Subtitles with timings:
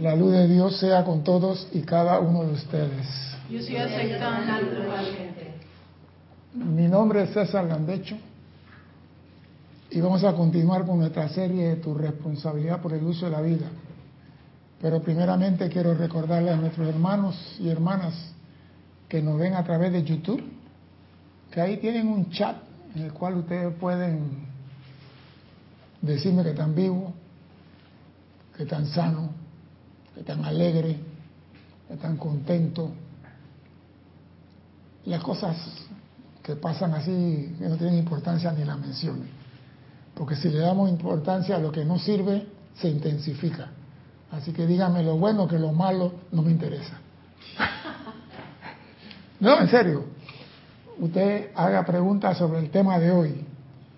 [0.00, 3.06] La luz de Dios sea con todos y cada uno de ustedes.
[3.50, 4.50] Yo estoy aceptando
[6.54, 8.16] Mi nombre es César Landecho
[9.90, 13.42] y vamos a continuar con nuestra serie de tu responsabilidad por el uso de la
[13.42, 13.66] vida.
[14.80, 18.14] Pero primeramente quiero recordarle a nuestros hermanos y hermanas
[19.06, 20.42] que nos ven a través de YouTube,
[21.50, 22.56] que ahí tienen un chat
[22.94, 24.46] en el cual ustedes pueden
[26.00, 27.12] decirme que están vivos,
[28.56, 29.28] que están sanos,
[30.14, 30.96] que están alegres,
[31.88, 32.90] que están contentos.
[35.04, 35.56] Las cosas
[36.42, 39.28] que pasan así que no tienen importancia ni la mencionen.
[40.14, 43.68] Porque si le damos importancia a lo que no sirve, se intensifica.
[44.30, 46.98] Así que dígame lo bueno que lo malo no me interesa.
[49.40, 50.04] no, en serio.
[50.98, 53.44] Usted haga preguntas sobre el tema de hoy.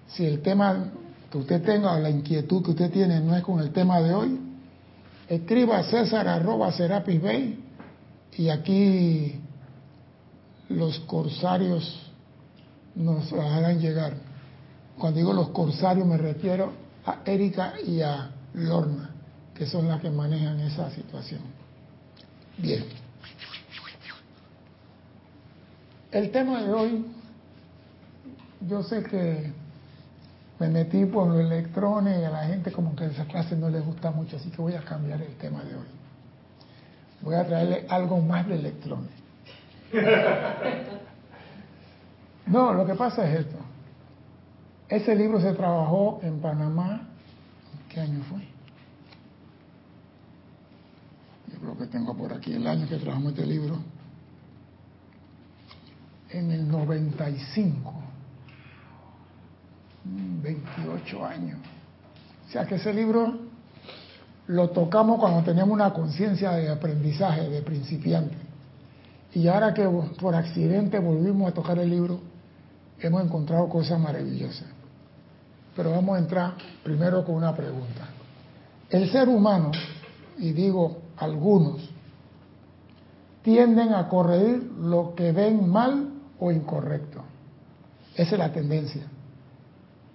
[0.06, 0.92] Si el tema
[1.30, 4.14] que usted tenga o la inquietud que usted tiene no es con el tema de
[4.14, 4.38] hoy,
[5.34, 7.58] escriba César arroba Serapis Bay
[8.36, 9.40] y aquí
[10.68, 12.10] los corsarios
[12.94, 14.14] nos harán llegar.
[14.98, 16.72] Cuando digo los corsarios me refiero
[17.06, 19.10] a Erika y a Lorna,
[19.54, 21.40] que son las que manejan esa situación.
[22.58, 22.84] Bien.
[26.10, 27.06] El tema de hoy,
[28.68, 29.50] yo sé que
[30.62, 33.80] me metí por los electrones y a la gente como que esa clase no le
[33.80, 35.88] gusta mucho, así que voy a cambiar el tema de hoy.
[37.20, 39.10] Voy a traerle algo más de electrones.
[42.46, 43.56] No, lo que pasa es esto.
[44.88, 47.08] Ese libro se trabajó en Panamá.
[47.88, 48.40] ¿Qué año fue?
[51.52, 53.78] Yo creo que tengo por aquí el año que trabajamos este libro.
[56.30, 58.11] En el 95.
[60.04, 61.58] 28 años.
[62.48, 63.38] O sea que ese libro
[64.48, 68.36] lo tocamos cuando teníamos una conciencia de aprendizaje, de principiante.
[69.34, 69.88] Y ahora que
[70.20, 72.20] por accidente volvimos a tocar el libro,
[73.00, 74.68] hemos encontrado cosas maravillosas.
[75.74, 78.08] Pero vamos a entrar primero con una pregunta.
[78.90, 79.70] El ser humano,
[80.38, 81.88] y digo algunos,
[83.42, 87.22] tienden a corregir lo que ven mal o incorrecto.
[88.14, 89.02] Esa es la tendencia.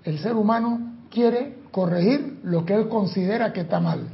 [0.03, 4.08] El ser humano quiere corregir lo que él considera que está mal.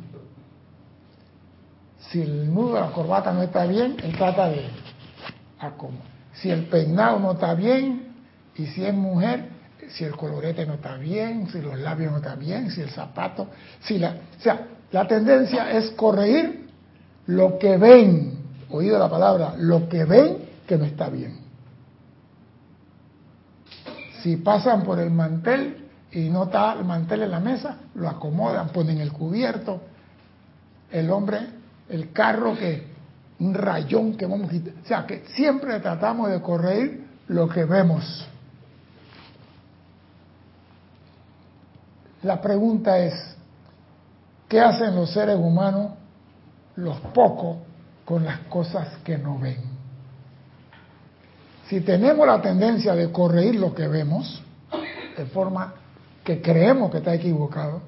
[2.09, 4.67] Si el nudo de la corbata no está bien, él trata de
[5.59, 6.13] acomodar.
[6.33, 8.13] Si el peinado no está bien,
[8.55, 9.49] y si es mujer,
[9.89, 13.47] si el colorete no está bien, si los labios no están bien, si el zapato,
[13.81, 16.67] si la, o sea, la tendencia es corregir
[17.27, 18.37] lo que ven,
[18.69, 21.42] oído la palabra, lo que ven que no está bien.
[24.23, 28.69] Si pasan por el mantel y no está el mantel en la mesa, lo acomodan,
[28.69, 29.81] ponen el cubierto,
[30.89, 31.39] el hombre,
[31.89, 32.87] el carro que,
[33.41, 34.73] un rayón que vamos a quitar.
[34.81, 38.25] O sea, que siempre tratamos de corregir lo que vemos.
[42.21, 43.35] La pregunta es,
[44.47, 45.91] ¿qué hacen los seres humanos,
[46.77, 47.57] los pocos,
[48.05, 49.72] con las cosas que no ven?
[51.73, 54.43] Si tenemos la tendencia de corregir lo que vemos,
[55.17, 55.73] de forma
[56.23, 57.81] que creemos que está equivocado,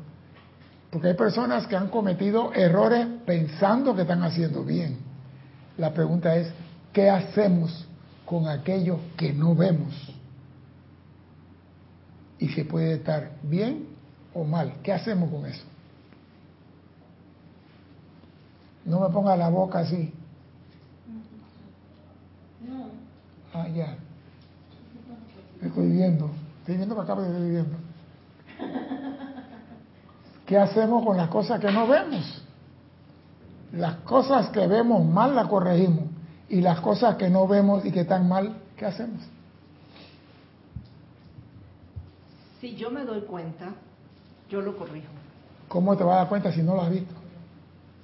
[0.89, 4.97] porque hay personas que han cometido errores pensando que están haciendo bien.
[5.77, 6.51] La pregunta es,
[6.93, 7.87] ¿qué hacemos
[8.25, 9.93] con aquello que no vemos?
[12.39, 13.85] Y se puede estar bien
[14.33, 14.77] o mal.
[14.81, 15.63] ¿Qué hacemos con eso?
[18.83, 20.11] No me ponga la boca así.
[22.67, 23.04] No.
[23.55, 23.95] Ah, ya.
[25.61, 26.29] Estoy viendo.
[26.59, 27.77] Estoy viendo para acá, pero estoy viendo.
[30.45, 32.43] ¿Qué hacemos con las cosas que no vemos?
[33.71, 36.05] Las cosas que vemos mal las corregimos
[36.49, 39.21] y las cosas que no vemos y que están mal, ¿qué hacemos?
[42.59, 43.73] Si yo me doy cuenta,
[44.49, 45.07] yo lo corrijo.
[45.67, 47.13] ¿Cómo te vas a dar cuenta si no lo has visto?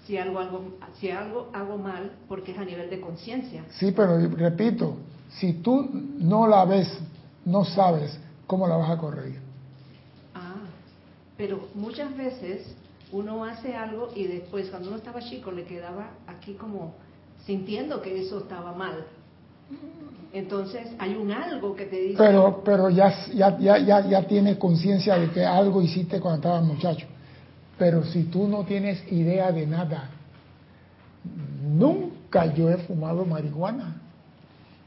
[0.07, 3.63] Si algo, algo, si algo hago mal, porque es a nivel de conciencia.
[3.69, 4.97] Sí, pero repito,
[5.39, 5.89] si tú
[6.19, 6.89] no la ves,
[7.45, 8.17] no sabes,
[8.47, 9.39] ¿cómo la vas a corregir?
[11.37, 12.75] pero muchas veces
[13.11, 16.93] uno hace algo y después cuando uno estaba chico le quedaba aquí como
[17.47, 19.05] sintiendo que eso estaba mal.
[20.33, 22.17] Entonces hay un algo que te dice...
[22.17, 26.63] Pero, pero ya, ya, ya, ya, ya tienes conciencia de que algo hiciste cuando estabas
[26.63, 27.07] muchacho.
[27.77, 30.11] Pero si tú no tienes idea de nada,
[31.63, 34.00] nunca yo he fumado marihuana.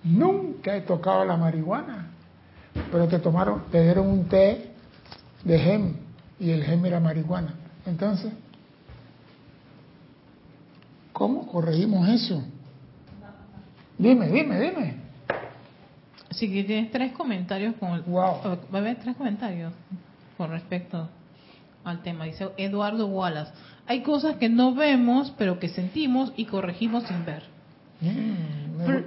[0.05, 2.11] Nunca he tocado la marihuana.
[2.91, 4.71] Pero te tomaron, te dieron un té
[5.45, 5.97] de gem
[6.39, 7.55] y el gem era marihuana.
[7.87, 8.33] Entonces,
[11.15, 12.43] ¿Cómo corregimos eso?
[13.97, 14.95] Dime, dime, dime.
[16.29, 18.59] Así que tienes tres comentarios con el, Wow.
[18.75, 19.73] Va a haber tres comentarios
[20.37, 21.09] con respecto
[21.85, 22.25] al tema.
[22.25, 23.53] Dice Eduardo Wallace.
[23.87, 27.45] Hay cosas que no vemos, pero que sentimos y corregimos sin ver.
[28.01, 29.05] Mm, me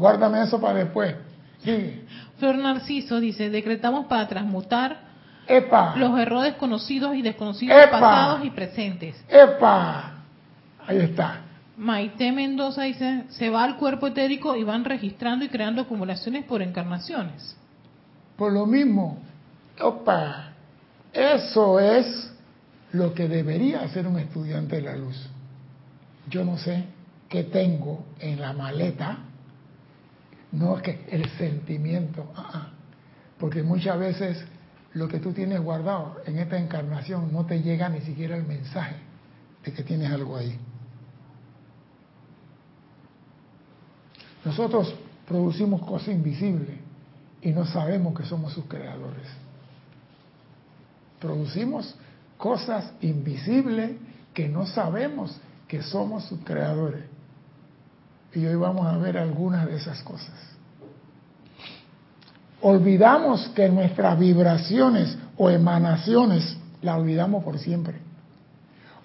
[0.00, 1.14] guárdame eso para después.
[1.62, 2.04] Sigue.
[2.38, 4.98] Flor Narciso dice, decretamos para transmutar
[5.46, 5.94] ¡Epa!
[5.96, 8.00] los errores conocidos y desconocidos ¡Epa!
[8.00, 9.22] pasados y presentes.
[9.28, 10.14] ¡Epa!
[10.86, 11.42] Ahí está.
[11.76, 16.62] Maite Mendoza dice, se va al cuerpo etérico y van registrando y creando acumulaciones por
[16.62, 17.56] encarnaciones.
[18.36, 19.18] Por lo mismo,
[19.80, 20.52] opa,
[21.12, 22.32] eso es
[22.92, 25.28] lo que debería hacer un estudiante de la luz.
[26.28, 26.84] Yo no sé
[27.28, 29.18] qué tengo en la maleta,
[30.52, 32.68] no es que el sentimiento, ah, ah,
[33.38, 34.44] porque muchas veces
[34.94, 38.96] lo que tú tienes guardado en esta encarnación no te llega ni siquiera el mensaje
[39.64, 40.58] de que tienes algo ahí.
[44.44, 44.94] Nosotros
[45.26, 46.76] producimos cosas invisibles
[47.42, 49.28] y no sabemos que somos sus creadores.
[51.20, 51.94] Producimos
[52.36, 53.92] cosas invisibles
[54.32, 55.38] que no sabemos
[55.68, 57.04] que somos sus creadores.
[58.34, 60.34] Y hoy vamos a ver algunas de esas cosas.
[62.62, 67.96] Olvidamos que nuestras vibraciones o emanaciones las olvidamos por siempre.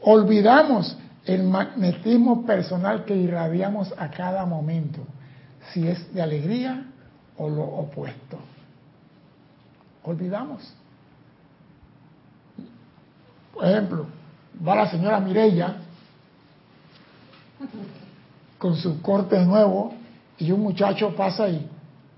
[0.01, 5.01] Olvidamos el magnetismo personal que irradiamos a cada momento,
[5.73, 6.85] si es de alegría
[7.37, 8.37] o lo opuesto.
[10.03, 10.71] Olvidamos.
[13.53, 14.05] Por ejemplo,
[14.65, 15.77] va la señora Mirella
[18.65, 19.93] con su corte nuevo
[20.39, 21.69] y un muchacho pasa y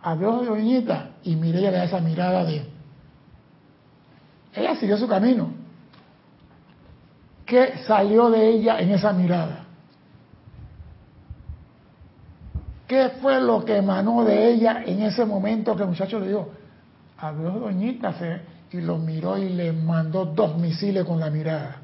[0.02, 2.64] adiós doñita y Mirella le da esa mirada de
[4.56, 5.52] ella siguió su camino
[7.46, 9.66] ¿qué salió de ella en esa mirada?
[12.88, 16.48] ¿qué fue lo que emanó de ella en ese momento que el muchacho le dijo
[17.18, 18.40] adiós doñita se,
[18.72, 21.82] y lo miró y le mandó dos misiles con la mirada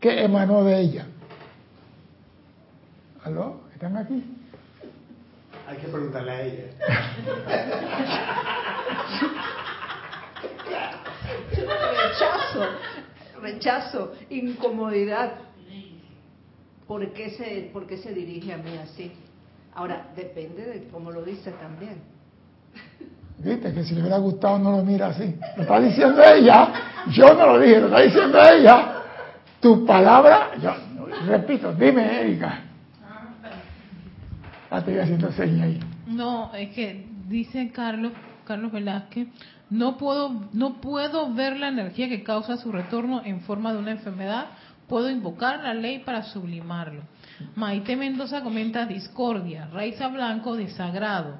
[0.00, 1.06] ¿qué emanó de ella?
[3.22, 3.68] ¿aló?
[3.80, 4.22] ¿Están aquí?
[5.66, 6.64] Hay que preguntarle a ella.
[12.02, 12.66] rechazo,
[13.40, 15.32] rechazo, incomodidad.
[16.86, 19.12] ¿Por qué, se, ¿Por qué se dirige a mí así?
[19.74, 22.02] Ahora, depende de cómo lo dice también.
[23.38, 25.34] Viste que si le hubiera gustado no lo mira así.
[25.56, 26.70] Lo está diciendo ella.
[27.12, 29.02] Yo no lo dije, lo está diciendo ella.
[29.58, 30.74] Tu palabra, yo
[31.26, 32.69] repito, dime Erika.
[34.70, 35.80] Ah, estoy haciendo señas ahí.
[36.06, 38.12] No, es que dice Carlos,
[38.44, 39.28] Carlos Velázquez,
[39.68, 43.90] no puedo, no puedo ver la energía que causa su retorno en forma de una
[43.92, 44.46] enfermedad,
[44.88, 47.02] puedo invocar la ley para sublimarlo.
[47.56, 51.38] Maite Mendoza comenta discordia, Raiza Blanco desagrado,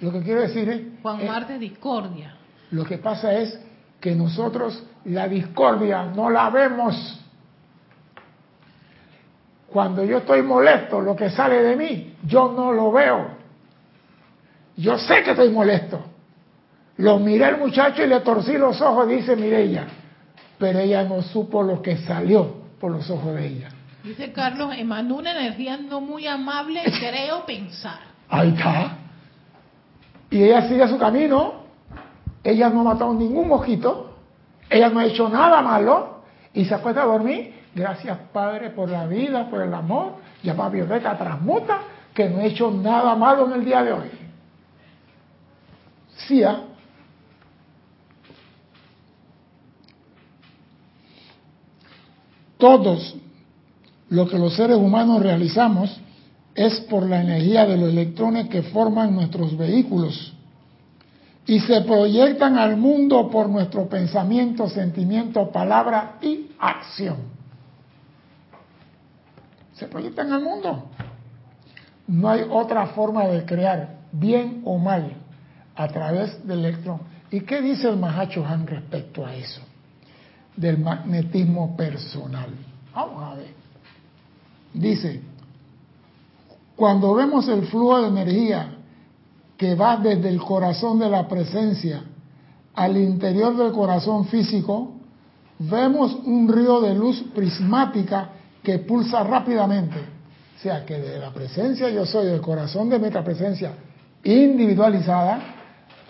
[0.00, 2.34] Lo que quiero decir es, Juan Martes discordia.
[2.70, 3.58] lo que pasa es
[4.00, 7.20] que nosotros la discordia no la vemos.
[9.76, 13.26] Cuando yo estoy molesto, lo que sale de mí, yo no lo veo.
[14.74, 16.00] Yo sé que estoy molesto.
[16.96, 19.86] Lo miré al muchacho y le torcí los ojos, dice Mirella.
[20.58, 23.68] Pero ella no supo lo que salió por los ojos de ella.
[24.02, 27.98] Dice Carlos, emanó una energía no muy amable, creo pensar.
[28.30, 28.96] Ahí está.
[30.30, 31.66] Y ella sigue su camino.
[32.42, 34.16] Ella no ha matado ningún mosquito.
[34.70, 36.22] Ella no ha hecho nada malo.
[36.54, 37.55] Y se acuesta a dormir.
[37.76, 40.14] Gracias, Padre, por la vida, por el amor.
[40.42, 41.82] Llama a Violeta, transmuta,
[42.14, 44.10] que no he hecho nada malo en el día de hoy.
[46.16, 46.62] Sí, ¿ah?
[52.56, 53.14] Todos
[54.08, 56.00] lo que los seres humanos realizamos
[56.54, 60.32] es por la energía de los electrones que forman nuestros vehículos
[61.44, 67.35] y se proyectan al mundo por nuestro pensamiento, sentimiento, palabra y acción.
[69.76, 70.90] Se proyectan al mundo.
[72.06, 75.12] No hay otra forma de crear, bien o mal,
[75.74, 77.00] a través del electrón.
[77.30, 79.60] ¿Y qué dice el Mahacho Han respecto a eso?
[80.56, 82.50] Del magnetismo personal.
[82.94, 83.54] Vamos a ver.
[84.72, 85.20] Dice,
[86.76, 88.76] cuando vemos el flujo de energía
[89.56, 92.04] que va desde el corazón de la presencia
[92.74, 94.92] al interior del corazón físico,
[95.58, 98.30] vemos un río de luz prismática
[98.66, 99.96] que pulsa rápidamente.
[100.56, 103.70] O sea que de la presencia yo soy, del corazón de nuestra presencia
[104.24, 105.38] individualizada,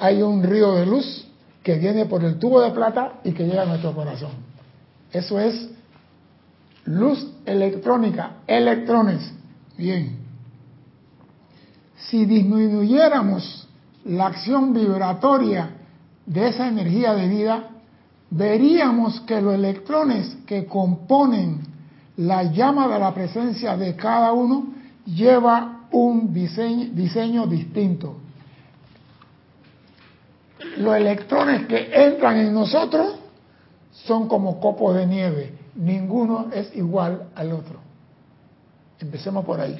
[0.00, 1.28] hay un río de luz
[1.62, 4.30] que viene por el tubo de plata y que llega a nuestro corazón.
[5.12, 5.68] Eso es
[6.86, 9.30] luz electrónica, electrones.
[9.76, 10.16] Bien.
[12.08, 13.68] Si disminuyéramos
[14.06, 15.72] la acción vibratoria
[16.24, 17.68] de esa energía de vida,
[18.30, 21.75] veríamos que los electrones que componen
[22.16, 28.16] la llama de la presencia de cada uno lleva un diseño, distinto.
[30.78, 33.18] Los electrones que entran en nosotros
[33.92, 37.78] son como copos de nieve, ninguno es igual al otro.
[38.98, 39.76] Empecemos por ahí.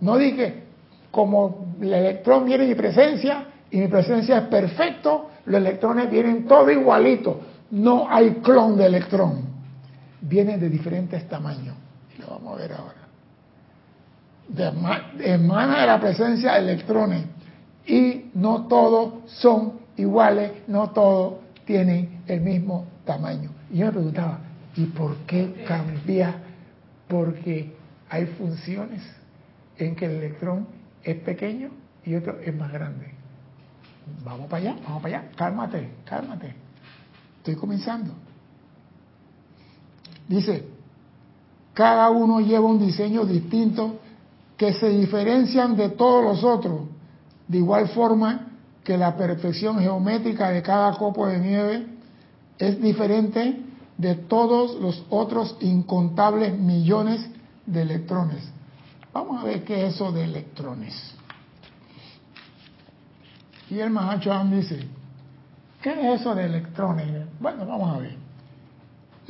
[0.00, 0.64] No dije,
[1.10, 6.46] como el electrón viene en mi presencia y mi presencia es perfecto, los electrones vienen
[6.46, 7.36] todos igualitos.
[7.70, 9.49] No hay clon de electrón.
[10.22, 11.76] Vienen de diferentes tamaños.
[12.16, 13.00] Y lo vamos a ver ahora.
[15.20, 17.24] emana de la presencia de electrones.
[17.86, 21.34] Y no todos son iguales, no todos
[21.64, 23.50] tienen el mismo tamaño.
[23.70, 24.38] Y yo me preguntaba,
[24.76, 26.34] ¿y por qué cambia?
[27.08, 27.74] Porque
[28.08, 29.02] hay funciones
[29.78, 30.66] en que el electrón
[31.02, 31.70] es pequeño
[32.04, 33.14] y otro es más grande.
[34.24, 36.54] Vamos para allá, vamos para allá, cálmate, cálmate.
[37.38, 38.12] Estoy comenzando.
[40.30, 40.64] Dice,
[41.74, 43.96] cada uno lleva un diseño distinto
[44.56, 46.82] que se diferencian de todos los otros,
[47.48, 48.46] de igual forma
[48.84, 51.84] que la perfección geométrica de cada copo de nieve
[52.60, 53.60] es diferente
[53.98, 57.28] de todos los otros incontables millones
[57.66, 58.48] de electrones.
[59.12, 60.94] Vamos a ver qué es eso de electrones.
[63.68, 64.86] Y el Mahachohan dice,
[65.82, 67.26] ¿qué es eso de electrones?
[67.40, 68.19] Bueno, vamos a ver.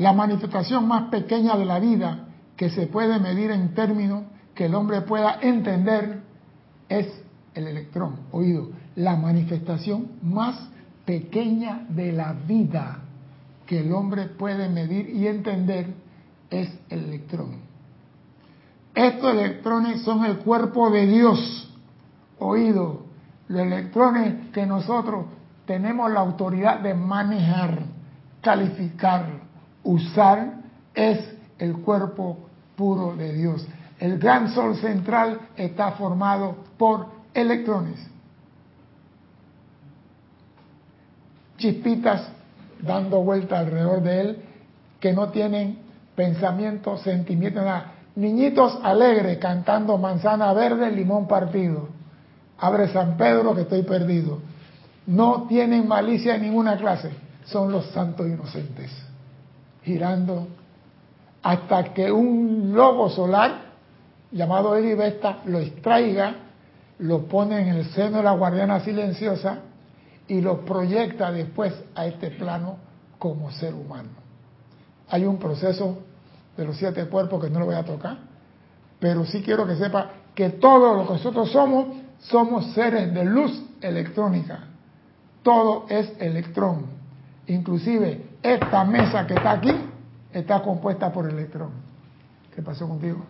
[0.00, 2.24] La manifestación más pequeña de la vida
[2.56, 6.22] que se puede medir en términos que el hombre pueda entender
[6.88, 7.06] es
[7.54, 8.20] el electrón.
[8.32, 10.70] Oído, la manifestación más
[11.04, 13.00] pequeña de la vida
[13.66, 15.92] que el hombre puede medir y entender
[16.48, 17.56] es el electrón.
[18.94, 21.70] Estos electrones son el cuerpo de Dios.
[22.38, 23.04] Oído,
[23.48, 25.26] los electrones que nosotros
[25.66, 27.82] tenemos la autoridad de manejar,
[28.40, 29.49] calificar,
[29.84, 30.54] usar,
[30.94, 31.18] es
[31.58, 32.38] el cuerpo
[32.76, 33.66] puro de Dios.
[33.98, 37.98] El gran sol central está formado por electrones.
[41.58, 42.28] Chispitas
[42.80, 44.42] dando vuelta alrededor de él,
[44.98, 45.78] que no tienen
[46.14, 47.92] pensamiento, sentimiento, nada.
[48.16, 51.88] Niñitos alegres cantando manzana verde, limón partido.
[52.58, 54.38] Abre San Pedro que estoy perdido.
[55.06, 57.10] No tienen malicia en ninguna clase.
[57.44, 58.90] Son los santos inocentes.
[59.82, 60.48] Girando
[61.42, 63.70] hasta que un lobo solar
[64.30, 66.34] llamado Elibesta lo extraiga,
[66.98, 69.58] lo pone en el seno de la guardiana silenciosa
[70.28, 72.76] y lo proyecta después a este plano
[73.18, 74.10] como ser humano.
[75.08, 75.98] Hay un proceso
[76.56, 78.18] de los siete cuerpos que no lo voy a tocar,
[78.98, 81.86] pero sí quiero que sepa que todo lo que nosotros somos,
[82.20, 84.60] somos seres de luz electrónica.
[85.42, 86.86] Todo es electrón.
[87.46, 89.72] Inclusive esta mesa que está aquí
[90.32, 91.70] está compuesta por electrón.
[92.54, 93.24] ¿Qué pasó contigo?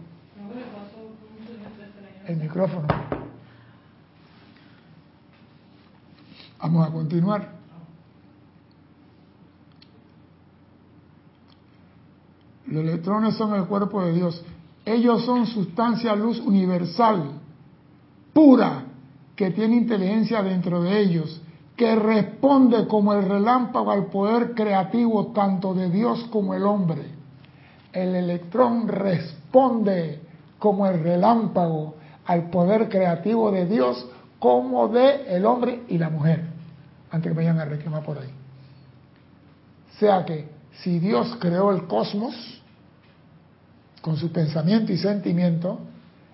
[2.26, 2.86] El micrófono.
[6.60, 7.60] Vamos a continuar.
[12.66, 14.44] Los electrones son el cuerpo de Dios.
[14.84, 17.40] Ellos son sustancia luz universal,
[18.32, 18.84] pura,
[19.34, 21.42] que tiene inteligencia dentro de ellos,
[21.80, 27.06] que responde como el relámpago al poder creativo tanto de Dios como el hombre.
[27.90, 30.20] El electrón responde
[30.58, 31.94] como el relámpago
[32.26, 34.06] al poder creativo de Dios
[34.38, 36.48] como de el hombre y la mujer,
[37.10, 38.30] antes que vayan a reclamar por ahí.
[39.96, 40.50] O sea que
[40.82, 42.62] si Dios creó el cosmos
[44.02, 45.78] con su pensamiento y sentimiento,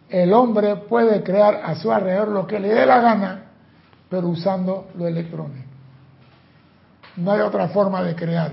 [0.08, 3.45] el hombre puede crear a su alrededor lo que le dé la gana,
[4.08, 5.64] pero usando los electrones.
[7.16, 8.52] No hay otra forma de crear.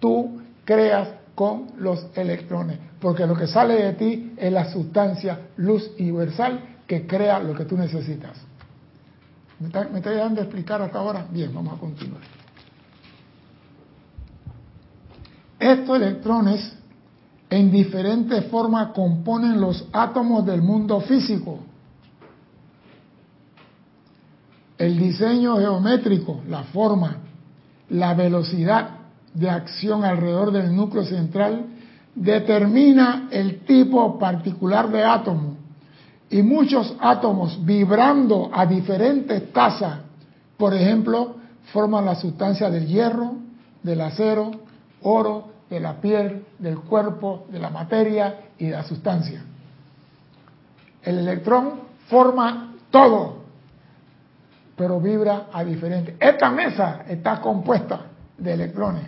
[0.00, 5.92] Tú creas con los electrones, porque lo que sale de ti es la sustancia luz
[5.98, 8.36] universal que crea lo que tú necesitas.
[9.60, 11.26] ¿Me está, dando a explicar hasta ahora?
[11.30, 12.22] Bien, vamos a continuar.
[15.58, 16.76] Estos electrones
[17.50, 21.60] en diferentes formas componen los átomos del mundo físico.
[24.78, 27.16] El diseño geométrico, la forma,
[27.90, 28.90] la velocidad
[29.34, 31.66] de acción alrededor del núcleo central
[32.14, 35.56] determina el tipo particular de átomo
[36.30, 40.00] y muchos átomos vibrando a diferentes tasas,
[40.56, 41.36] por ejemplo,
[41.72, 43.34] forman la sustancia del hierro,
[43.82, 44.50] del acero,
[45.02, 49.42] oro, de la piel, del cuerpo, de la materia y de la sustancia.
[51.02, 51.74] El electrón
[52.08, 53.37] forma todo,
[54.78, 56.16] pero vibra a diferente.
[56.20, 58.02] Esta mesa está compuesta
[58.38, 59.02] de electrones,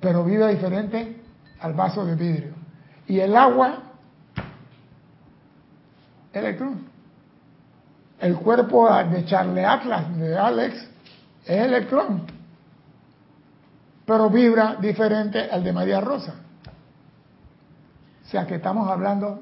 [0.00, 1.20] pero vibra diferente
[1.60, 2.54] al vaso de vidrio.
[3.06, 3.82] Y el agua,
[6.32, 6.88] electrón.
[8.18, 10.88] El cuerpo de Charlie Atlas, de Alex,
[11.44, 12.22] es electrón,
[14.06, 16.34] pero vibra diferente al de María Rosa.
[18.24, 19.40] O sea que estamos hablando,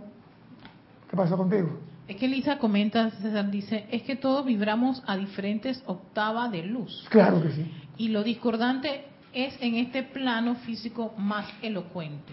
[1.08, 1.88] ¿qué pasó contigo?
[2.08, 7.06] Es que Lisa comenta, César dice, es que todos vibramos a diferentes octavas de luz.
[7.10, 7.70] Claro que sí.
[7.98, 12.32] Y lo discordante es en este plano físico más elocuente.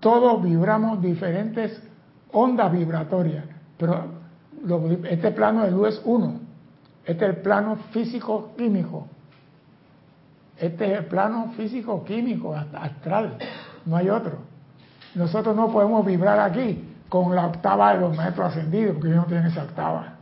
[0.00, 1.82] Todos vibramos diferentes
[2.30, 3.46] ondas vibratorias,
[3.78, 4.04] pero
[5.08, 6.40] este plano de luz es uno.
[7.06, 9.08] Este es el plano físico-químico.
[10.58, 13.38] Este es el plano físico-químico, astral.
[13.86, 14.40] No hay otro.
[15.14, 19.26] Nosotros no podemos vibrar aquí con la octava de los maestros ascendidos, porque ellos no
[19.26, 20.14] tienen esa octava.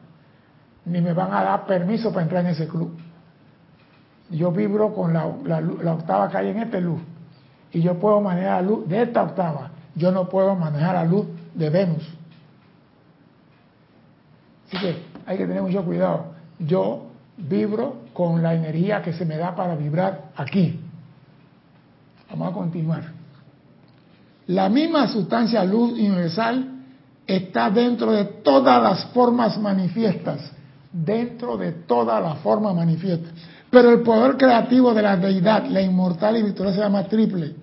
[0.84, 2.96] Ni me van a dar permiso para entrar en ese club.
[4.30, 7.00] Yo vibro con la, la octava que hay en este luz.
[7.72, 9.70] Y yo puedo manejar la luz de esta octava.
[9.94, 12.08] Yo no puedo manejar la luz de Venus.
[14.66, 16.26] Así que hay que tener mucho cuidado.
[16.58, 20.80] Yo vibro con la energía que se me da para vibrar aquí.
[22.30, 23.02] Vamos a continuar.
[24.46, 26.75] La misma sustancia luz universal
[27.26, 30.52] está dentro de todas las formas manifiestas,
[30.92, 33.32] dentro de todas las formas manifiestas.
[33.70, 37.54] Pero el poder creativo de la deidad, la inmortal y victoriosa se llama triple.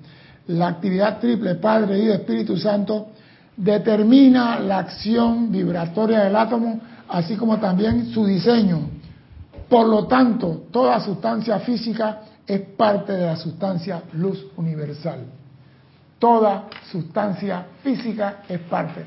[0.48, 3.08] La actividad triple, Padre, Hijo, Espíritu Santo,
[3.56, 6.82] determina la acción vibratoria del átomo
[7.14, 8.90] así como también su diseño.
[9.70, 15.20] Por lo tanto, toda sustancia física es parte de la sustancia luz universal.
[16.20, 19.06] Toda sustancia física es parte.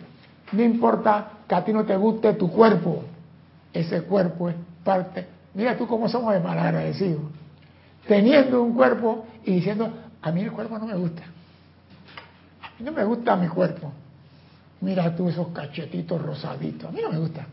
[0.53, 3.05] No importa que a ti no te guste tu cuerpo,
[3.73, 5.27] ese cuerpo es parte.
[5.55, 7.23] Mira tú cómo somos de malagradecidos.
[8.07, 9.91] Teniendo un cuerpo y diciendo,
[10.23, 11.23] a mí el cuerpo no me gusta.
[12.63, 13.93] A mí no me gusta mi cuerpo.
[14.81, 16.89] Mira tú esos cachetitos rosaditos.
[16.89, 17.47] A mí no me gusta.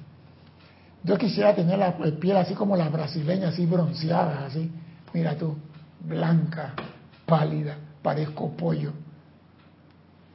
[1.03, 4.71] Yo quisiera tener la piel así como las brasileñas, así bronceadas, así.
[5.13, 5.55] Mira tú,
[5.99, 6.73] blanca,
[7.25, 8.91] pálida, parezco pollo.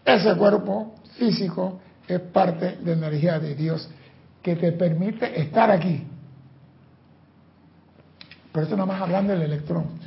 [0.05, 3.89] Ese cuerpo físico es parte de la energía de Dios
[4.43, 6.07] que te permite estar aquí.
[8.51, 10.01] Pero esto nada más hablando del electrón.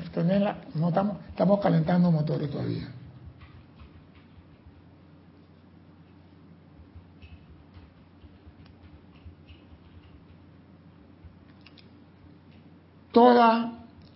[0.76, 2.90] no estamos, estamos calentando motores todavía.
[13.12, 13.74] Toda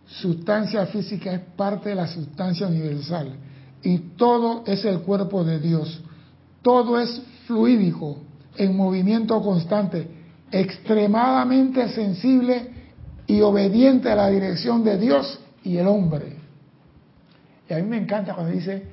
[0.07, 3.35] sustancia física es parte de la sustancia universal
[3.83, 6.01] y todo es el cuerpo de Dios.
[6.61, 8.17] Todo es fluídico,
[8.57, 10.07] en movimiento constante,
[10.51, 12.69] extremadamente sensible
[13.27, 16.37] y obediente a la dirección de Dios y el hombre.
[17.69, 18.83] Y a mí me encanta cuando dice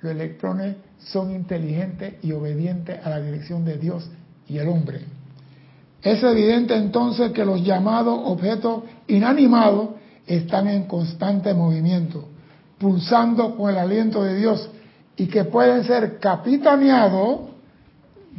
[0.00, 4.08] los electrones son inteligentes y obedientes a la dirección de Dios
[4.48, 5.00] y el hombre.
[6.02, 9.90] Es evidente entonces que los llamados objetos inanimados
[10.26, 12.28] están en constante movimiento,
[12.78, 14.70] pulsando con el aliento de Dios
[15.16, 17.40] y que pueden ser capitaneados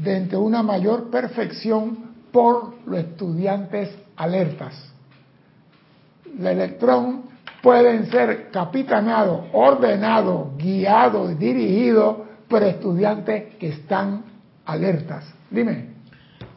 [0.03, 4.73] de una mayor perfección por los estudiantes alertas.
[6.37, 7.23] El electrón
[7.61, 14.23] pueden ser capitaneados, ordenados, guiados, dirigidos por estudiantes que están
[14.65, 15.25] alertas.
[15.49, 15.89] Dime.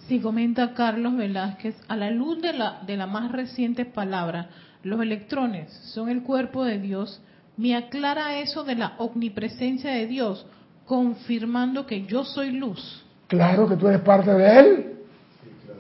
[0.06, 4.50] Sí, comenta Carlos Velázquez, a la luz de la, de la más reciente palabra,
[4.84, 7.20] los electrones son el cuerpo de Dios,
[7.56, 10.46] me aclara eso de la omnipresencia de Dios,
[10.86, 13.01] confirmando que yo soy luz.
[13.32, 14.92] Claro que tú eres parte de Él.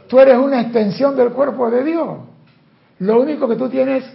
[0.08, 2.20] Tú eres una extensión del cuerpo de Dios.
[3.00, 4.10] Lo único que tú tienes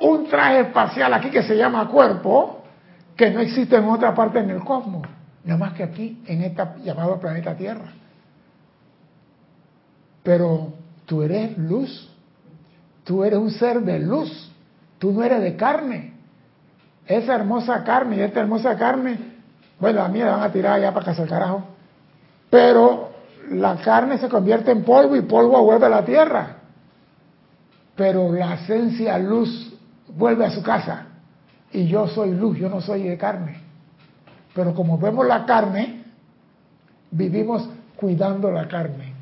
[0.00, 2.64] un traje espacial aquí que se llama cuerpo,
[3.14, 5.06] que no existe en otra parte en el cosmos,
[5.44, 7.92] nada más que aquí, en este llamado planeta Tierra.
[10.24, 10.72] Pero
[11.06, 12.10] tú eres luz,
[13.04, 14.50] tú eres un ser de luz,
[14.98, 16.14] tú no eres de carne.
[17.06, 19.20] Esa hermosa carne y esta hermosa carne,
[19.78, 21.71] bueno, a mí la van a tirar allá para casa el carajo.
[22.52, 23.08] Pero
[23.50, 26.56] la carne se convierte en polvo y polvo vuelve a la tierra.
[27.96, 29.72] Pero la esencia luz
[30.08, 31.06] vuelve a su casa.
[31.72, 33.62] Y yo soy luz, yo no soy de carne.
[34.54, 36.04] Pero como vemos la carne,
[37.10, 39.12] vivimos cuidando la carne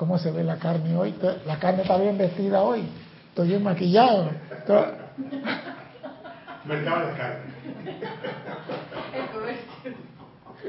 [0.00, 1.14] cómo se ve la carne hoy.
[1.46, 2.88] La carne está bien vestida hoy.
[3.28, 4.30] Estoy bien maquillado.
[6.64, 7.52] Mercado de carne.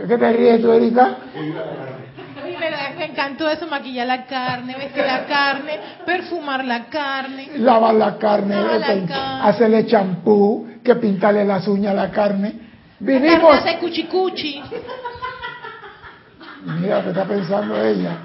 [0.06, 1.16] ¿Qué te ríes tú, Erika?
[2.70, 7.50] Me, me encantó eso, maquillar la carne, vestir la carne, perfumar la carne.
[7.58, 9.50] Lavar la carne, Lavar la carne.
[9.50, 12.50] hacerle champú, que pintarle las uñas a la carne.
[12.50, 14.62] La carne Vinimos, hace cuchicuchi.
[16.80, 18.18] mira que está pensando ella.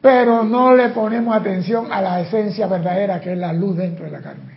[0.00, 4.10] Pero no le ponemos atención a la esencia verdadera que es la luz dentro de
[4.12, 4.56] la carne.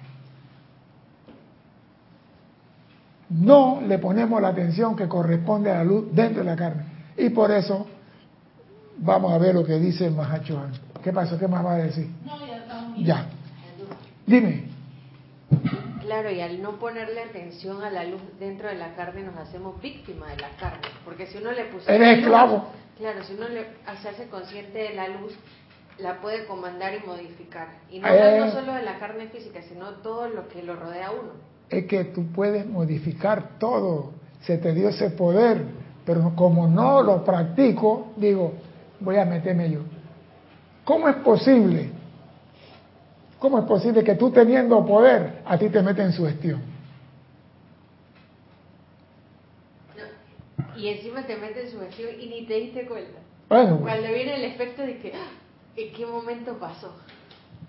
[3.29, 6.83] No le ponemos la atención que corresponde a la luz dentro de la carne.
[7.17, 7.87] Y por eso
[9.01, 10.71] vamos a ver lo que dice el Mahachohan.
[11.03, 11.37] ¿Qué pasó?
[11.37, 12.07] ¿Qué más va a decir?
[12.97, 13.25] Ya.
[14.25, 14.65] Dime.
[16.01, 19.81] Claro, y al no ponerle atención a la luz dentro de la carne nos hacemos
[19.81, 20.87] víctimas de la carne.
[21.05, 22.65] Porque si uno le pusiera Eres luz, esclavo.
[22.97, 23.65] claro, si uno le
[24.01, 25.33] se hace consciente de la luz,
[25.99, 27.67] la puede comandar y modificar.
[27.89, 28.09] Y no Eh.
[28.21, 31.31] hablando solo de la carne física, sino todo lo que lo rodea a uno.
[31.69, 34.11] es que tú puedes modificar todo.
[34.41, 35.63] Se te dio ese poder,
[36.05, 38.53] pero como no lo practico, digo,
[39.01, 39.81] voy a meterme yo.
[40.85, 41.89] ¿Cómo es posible?
[43.39, 46.61] ¿Cómo es posible que tú teniendo poder, a ti te meten en sugestión?
[50.77, 53.19] Y encima te mete en su vestido y ni te diste cuenta.
[53.49, 55.29] Bueno, pues, Cuando viene el efecto de que, ¡ah!
[55.75, 56.93] ¿en qué momento pasó?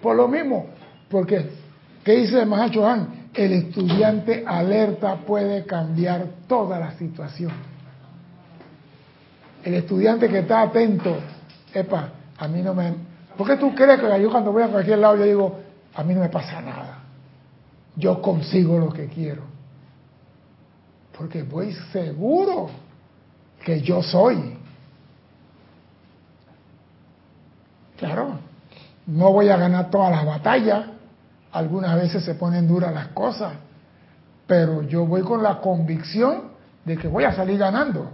[0.00, 0.66] por lo mismo,
[1.08, 1.48] porque,
[2.04, 3.30] ¿qué dice el Mahacho Han?
[3.34, 7.52] El estudiante alerta puede cambiar toda la situación.
[9.62, 11.16] El estudiante que está atento,
[11.72, 12.94] epa, a mí no me...
[13.36, 15.60] ¿Por qué tú crees que yo cuando voy a cualquier lado yo digo,
[15.94, 16.98] a mí no me pasa nada?
[17.96, 19.42] Yo consigo lo que quiero.
[21.16, 22.70] Porque voy seguro
[23.64, 24.58] que yo soy.
[27.96, 28.38] Claro,
[29.06, 30.86] no voy a ganar todas las batallas,
[31.52, 33.52] algunas veces se ponen duras las cosas,
[34.46, 36.50] pero yo voy con la convicción
[36.84, 38.10] de que voy a salir ganando.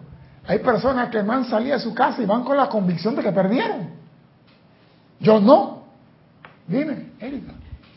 [0.48, 3.22] Hay personas que me han salido de su casa y van con la convicción de
[3.22, 3.90] que perdieron.
[5.20, 5.82] Yo no.
[6.66, 7.52] Dime, Erika.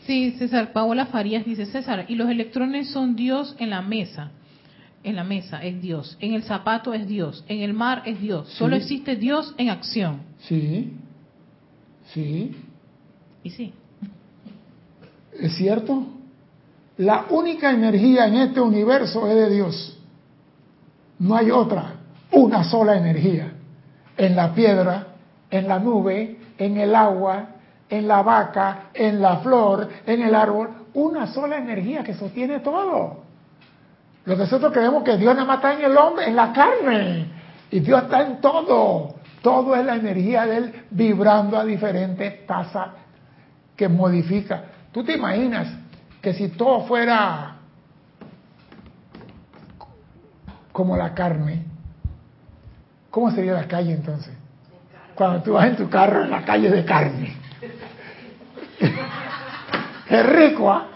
[0.06, 4.32] Sí, César Paola Farías dice, César, y los electrones son Dios en la mesa.
[5.02, 8.48] En la mesa es Dios, en el zapato es Dios, en el mar es Dios.
[8.50, 10.20] Solo existe Dios en acción.
[10.40, 10.92] Sí,
[12.12, 12.54] sí,
[13.42, 13.72] Y sí.
[15.40, 16.06] es cierto.
[16.98, 19.98] La única energía en este universo es de Dios.
[21.18, 21.94] No hay otra,
[22.32, 23.52] una sola energía.
[24.16, 25.06] En la piedra,
[25.50, 27.46] en la nube, en el agua,
[27.88, 33.22] en la vaca, en la flor, en el árbol, una sola energía que sostiene todo.
[34.24, 37.26] Lo que nosotros creemos que Dios nada más está en el hombre, en la carne,
[37.70, 39.14] y Dios está en todo.
[39.42, 42.88] Todo es la energía de Él vibrando a diferentes tasas
[43.76, 44.64] que modifica.
[44.92, 45.68] ¿Tú te imaginas
[46.20, 47.56] que si todo fuera
[50.72, 51.71] como la carne,
[53.12, 54.32] ¿cómo sería la calle entonces?
[55.14, 57.36] Cuando tú vas en tu carro en la calle de carne.
[60.08, 60.88] Qué rico, ¿ah?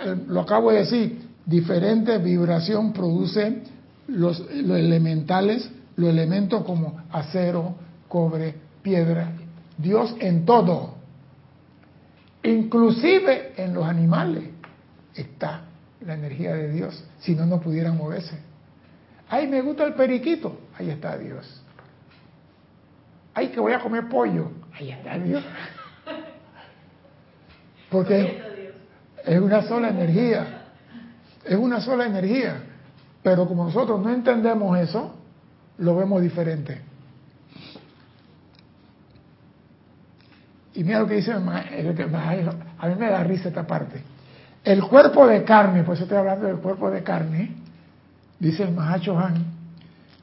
[0.00, 3.62] Eh, Lo acabo de decir, diferente vibración produce
[4.06, 7.74] los, los elementales, los elementos como acero,
[8.08, 9.32] cobre, piedra,
[9.76, 10.94] Dios en todo,
[12.42, 14.44] inclusive en los animales
[15.14, 15.67] está
[16.00, 18.38] la energía de Dios, si no, no pudieran moverse.
[19.28, 21.62] Ay, me gusta el periquito, ahí está Dios.
[23.34, 25.44] Ay, que voy a comer pollo, ahí está Dios.
[27.90, 28.72] Porque
[29.24, 30.64] es una sola energía,
[31.44, 32.62] es una sola energía,
[33.22, 35.14] pero como nosotros no entendemos eso,
[35.78, 36.82] lo vemos diferente.
[40.74, 42.30] Y mira lo que dice, el ma- el que ma-
[42.78, 44.02] a mí me da risa esta parte.
[44.68, 47.52] El cuerpo de carne, por eso estoy hablando del cuerpo de carne,
[48.38, 49.46] dice el Mahacho Han,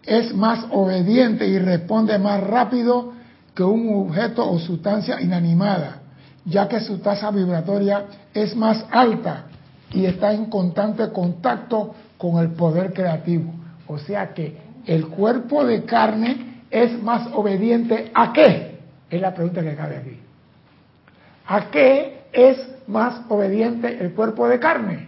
[0.05, 3.13] es más obediente y responde más rápido
[3.55, 6.01] que un objeto o sustancia inanimada,
[6.45, 8.05] ya que su tasa vibratoria
[8.35, 9.45] es más alta
[9.91, 13.51] y está en constante contacto con el poder creativo.
[13.87, 18.77] O sea que el cuerpo de carne es más obediente a qué?
[19.09, 20.19] Es la pregunta que cabe aquí.
[21.47, 25.07] ¿A qué es más obediente el cuerpo de carne?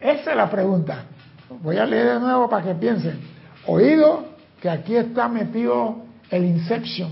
[0.00, 1.04] Esa es la pregunta.
[1.62, 3.20] Voy a leer de nuevo para que piensen.
[3.66, 4.26] Oído
[4.60, 7.10] que aquí está metido el Inception.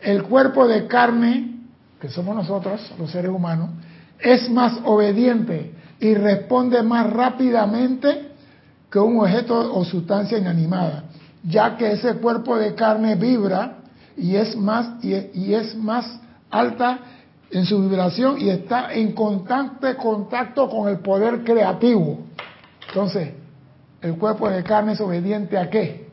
[0.00, 1.60] El cuerpo de carne,
[2.00, 3.70] que somos nosotros, los seres humanos,
[4.18, 8.30] es más obediente y responde más rápidamente
[8.90, 11.04] que un objeto o sustancia inanimada,
[11.42, 13.78] ya que ese cuerpo de carne vibra
[14.16, 16.20] y es más y es más
[16.50, 16.98] alta
[17.54, 22.18] en su vibración y está en constante contacto con el poder creativo.
[22.88, 23.32] Entonces,
[24.02, 26.08] ¿el cuerpo de carne es obediente a qué?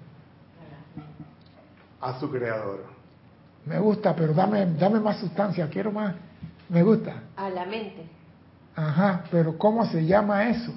[1.99, 2.85] A su creador.
[3.65, 6.13] Me gusta, pero dame, dame más sustancia, quiero más.
[6.69, 7.23] Me gusta.
[7.35, 8.05] A la mente.
[8.75, 10.71] Ajá, pero ¿cómo se llama eso?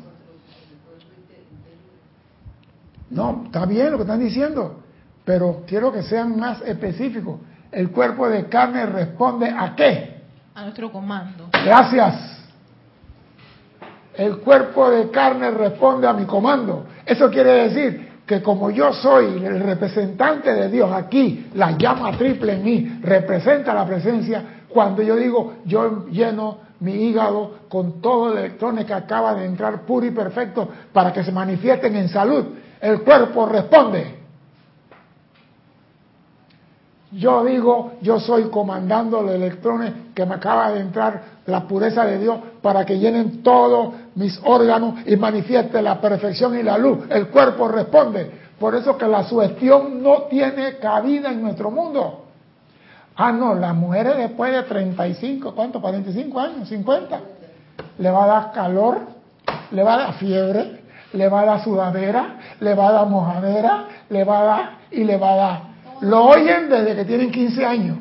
[3.11, 4.83] No, está bien lo que están diciendo,
[5.27, 7.39] pero quiero que sean más específicos.
[7.71, 10.14] El cuerpo de carne responde a qué?
[10.55, 11.49] A nuestro comando.
[11.65, 12.39] Gracias.
[14.15, 16.87] El cuerpo de carne responde a mi comando.
[17.05, 22.55] Eso quiere decir que como yo soy el representante de Dios aquí, la llama triple
[22.55, 28.39] en mí representa la presencia, cuando yo digo yo lleno mi hígado con todos los
[28.39, 32.45] electrones que acaba de entrar puro y perfecto para que se manifiesten en salud,
[32.81, 34.24] el cuerpo responde.
[37.15, 42.19] Yo digo, yo soy comandando los electrones que me acaba de entrar la pureza de
[42.19, 47.07] Dios para que llenen todos mis órganos y manifieste la perfección y la luz.
[47.11, 48.31] El cuerpo responde.
[48.59, 52.25] Por eso que la sugestión no tiene cabida en nuestro mundo.
[53.17, 55.81] Ah, no, las mujeres después de 35, ¿cuánto?
[55.81, 57.21] 45 años, 50,
[57.99, 58.99] le va a dar calor,
[59.71, 60.81] le va a dar fiebre,
[61.13, 65.05] le va a dar sudadera, le va a dar mojadera, le va a dar y
[65.05, 65.74] le va a dar.
[66.01, 67.99] Lo oyen desde que tienen 15 años,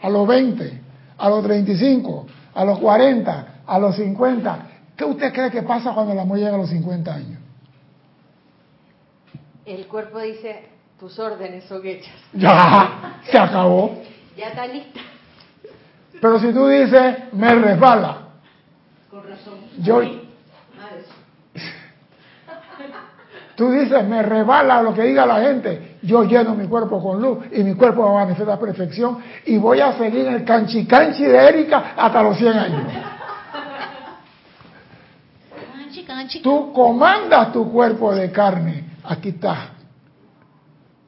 [0.00, 0.80] a los 20,
[1.18, 4.66] a los 35, a los 40, a los 50.
[4.96, 7.38] ¿Qué usted cree que pasa cuando la mujer llega a los 50 años?
[9.64, 12.14] El cuerpo dice, tus órdenes son hechas.
[12.32, 13.98] Ya, se acabó.
[14.36, 15.00] Ya está lista.
[16.20, 18.28] Pero si tú dices, me resbala.
[19.10, 19.54] Con razón.
[19.78, 21.12] Yo, Ah, eso.
[23.56, 25.98] Tú dices, me resbala lo que diga la gente.
[26.02, 29.80] Yo lleno mi cuerpo con luz y mi cuerpo va a manifestar perfección y voy
[29.80, 32.82] a seguir el canchi canchi de Erika hasta los 100 años.
[35.76, 36.42] Canchi, canchi.
[36.42, 38.84] Tú comandas tu cuerpo de carne.
[39.04, 39.70] Aquí está.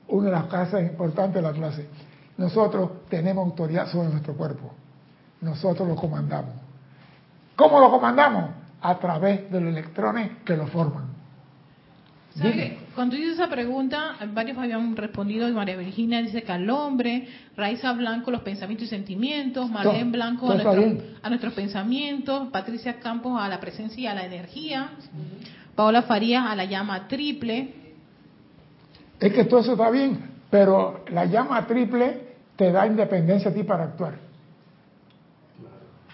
[0.09, 1.89] Una de las cosas importantes de la clase.
[2.37, 4.73] Nosotros tenemos autoridad sobre nuestro cuerpo.
[5.41, 6.55] Nosotros lo comandamos.
[7.57, 8.51] ¿Cómo lo comandamos?
[8.81, 11.14] A través de los electrones que lo forman.
[12.37, 12.69] ¿Sabe Dime.
[12.71, 15.49] que Cuando hice esa pregunta, varios habían respondido.
[15.53, 21.29] María Virginia dice que al hombre, Raiza Blanco, los pensamientos y sentimientos, Marlene Blanco a
[21.29, 24.91] nuestros pensamientos, Patricia Campos a la presencia y a la energía,
[25.77, 27.75] Paola Farías a la llama triple,
[29.21, 30.19] Es que todo eso está bien,
[30.51, 34.15] pero la llama triple te da independencia a ti para actuar.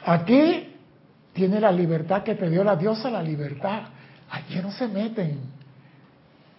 [0.05, 0.69] Aquí
[1.33, 3.83] tiene la libertad que te dio la diosa, la libertad.
[4.31, 5.60] Aquí no se meten.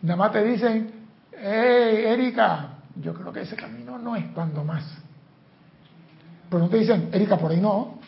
[0.01, 0.91] Nada más te dicen,
[1.31, 4.83] hey, Erika, yo creo que ese camino no es cuando más.
[6.49, 7.99] Pero no te dicen, Erika, por ahí no.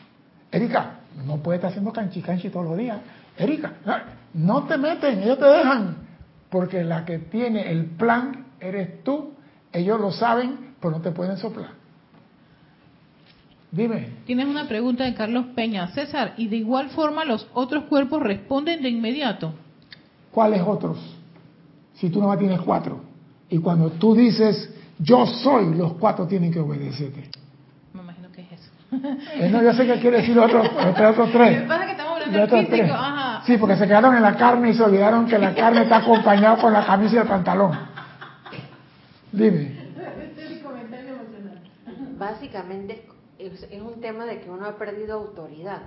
[0.51, 2.99] Erika, no puedes estar haciendo canchi canchi todos los días.
[3.37, 3.73] Erika,
[4.33, 5.97] no te meten, ellos te dejan.
[6.49, 9.33] Porque la que tiene el plan eres tú.
[9.71, 11.71] Ellos lo saben, pero no te pueden soplar.
[13.71, 14.09] Dime.
[14.25, 15.87] Tienes una pregunta de Carlos Peña.
[15.87, 19.53] César, y de igual forma los otros cuerpos responden de inmediato.
[20.31, 20.99] ¿Cuáles otros?
[21.95, 23.01] Si tú nomás tienes cuatro.
[23.49, 27.29] Y cuando tú dices, yo soy, los cuatro tienen que obedecerte.
[27.93, 28.71] Me imagino que es eso.
[29.35, 31.55] Eh, no, yo sé que quiere decir otros otros otros tres.
[31.55, 32.93] Lo que pasa es que estamos hablando del físico.
[32.93, 33.43] Ajá.
[33.45, 36.57] Sí, porque se quedaron en la carne y se olvidaron que la carne está acompañada
[36.57, 37.71] con la camisa y el pantalón.
[39.31, 39.83] Dime.
[42.17, 43.05] Básicamente
[43.37, 45.81] es, es un tema de que uno ha perdido autoridad.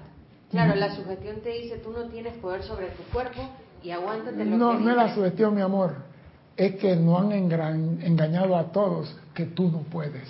[0.51, 3.41] Claro, la sugestión te dice, tú no tienes poder sobre tu cuerpo
[3.87, 5.95] y aguántate lo No, que no es la sugestión, mi amor.
[6.57, 10.29] Es que no han engañado a todos que tú no puedes.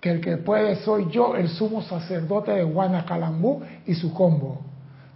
[0.00, 4.62] Que el que puede soy yo, el sumo sacerdote de Guanacalambú y su combo.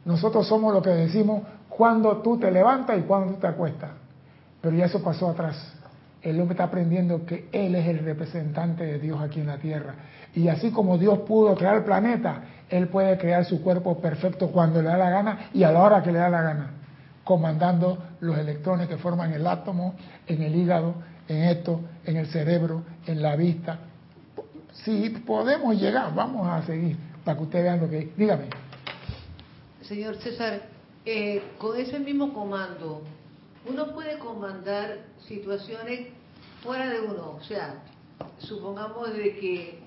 [0.04, 3.90] Nosotros somos lo que decimos cuando tú te levantas y cuando tú te acuestas.
[4.60, 5.74] Pero ya eso pasó atrás.
[6.22, 9.94] El hombre está aprendiendo que él es el representante de Dios aquí en la tierra.
[10.34, 14.82] Y así como Dios pudo crear el planeta, él puede crear su cuerpo perfecto cuando
[14.82, 16.70] le da la gana y a la hora que le da la gana,
[17.24, 19.94] comandando los electrones que forman el átomo,
[20.26, 20.94] en el hígado,
[21.26, 23.78] en esto, en el cerebro, en la vista.
[24.72, 28.44] Si podemos llegar, vamos a seguir para que ustedes vean lo que Dígame.
[29.82, 30.62] Señor César,
[31.04, 33.02] eh, con ese mismo comando,
[33.68, 36.08] uno puede comandar situaciones
[36.62, 37.36] fuera de uno.
[37.38, 37.74] O sea,
[38.38, 39.78] supongamos de que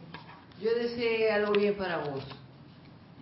[0.61, 2.23] yo desee algo bien para vos.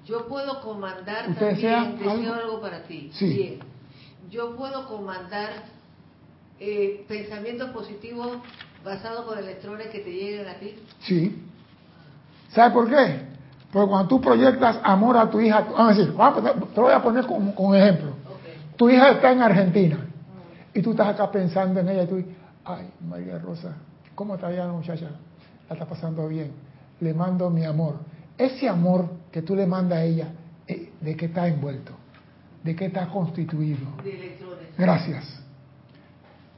[0.05, 2.45] Yo puedo comandar ¿Usted desea también, deseo algo?
[2.45, 3.11] algo para ti.
[3.13, 3.33] Sí.
[3.33, 3.59] Bien.
[4.29, 5.49] Yo puedo comandar
[6.59, 8.37] eh, pensamientos positivos
[8.83, 10.75] basados con electrones que te lleguen a ti.
[11.01, 11.43] Sí.
[12.49, 13.31] ¿Sabe por qué?
[13.71, 17.01] Porque cuando tú proyectas amor a tu hija, vamos a decir, te lo voy a
[17.01, 18.11] poner como, como ejemplo.
[18.75, 20.10] Tu hija está en Argentina
[20.73, 22.33] y tú estás acá pensando en ella y tú dices,
[22.65, 23.75] ay, María Rosa,
[24.15, 25.09] ¿cómo está ya la muchacha?
[25.67, 26.51] La está pasando bien.
[26.99, 27.95] Le mando mi amor.
[28.37, 30.27] Ese amor que tú le mandas a ella,
[30.67, 31.93] eh, ¿de qué está envuelto?
[32.63, 33.87] ¿De qué está constituido?
[34.03, 34.67] De electrones.
[34.77, 35.41] Gracias.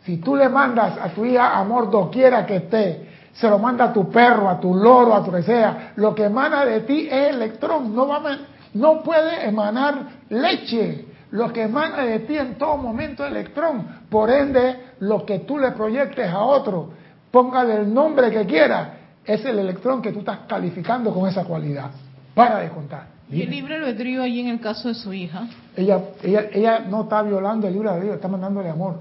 [0.04, 3.94] Si tú le mandas a tu hija amor doquiera que esté, se lo manda a
[3.94, 7.34] tu perro, a tu loro, a tu que sea, lo que emana de ti es
[7.34, 8.38] electrón, no, va a
[8.74, 11.06] no puede emanar leche.
[11.34, 13.88] Lo que emana de ti en todo momento es electrón.
[14.08, 16.92] Por ende, lo que tú le proyectes a otro,
[17.32, 21.90] póngale el nombre que quiera, es el electrón que tú estás calificando con esa cualidad.
[22.36, 23.08] Para de contar.
[23.32, 25.48] Y el libre albedrío ahí en el caso de su hija.
[25.76, 29.00] Ella, ella, ella no está violando el libro de Dios, está mandándole amor.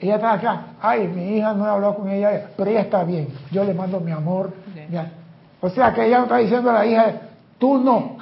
[0.00, 3.28] Ella está acá, ay, mi hija no he hablado con ella, pero ella está bien,
[3.52, 4.52] yo le mando mi amor.
[5.60, 7.12] O sea que ella no está diciendo a la hija,
[7.58, 8.16] tú no.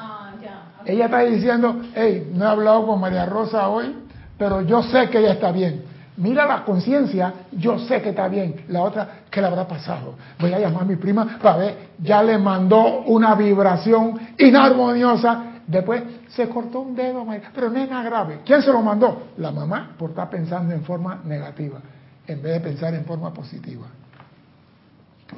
[0.86, 3.94] Ella está diciendo, hey, no he hablado con María Rosa hoy,
[4.38, 5.84] pero yo sé que ella está bien.
[6.16, 8.64] Mira la conciencia, yo sé que está bien.
[8.68, 10.14] La otra, ¿qué le habrá pasado?
[10.38, 15.44] Voy a llamar a mi prima para ver, ya le mandó una vibración inarmoniosa.
[15.66, 18.40] Después se cortó un dedo, pero no es nada grave.
[18.44, 19.28] ¿Quién se lo mandó?
[19.38, 21.78] La mamá, por estar pensando en forma negativa,
[22.26, 23.86] en vez de pensar en forma positiva.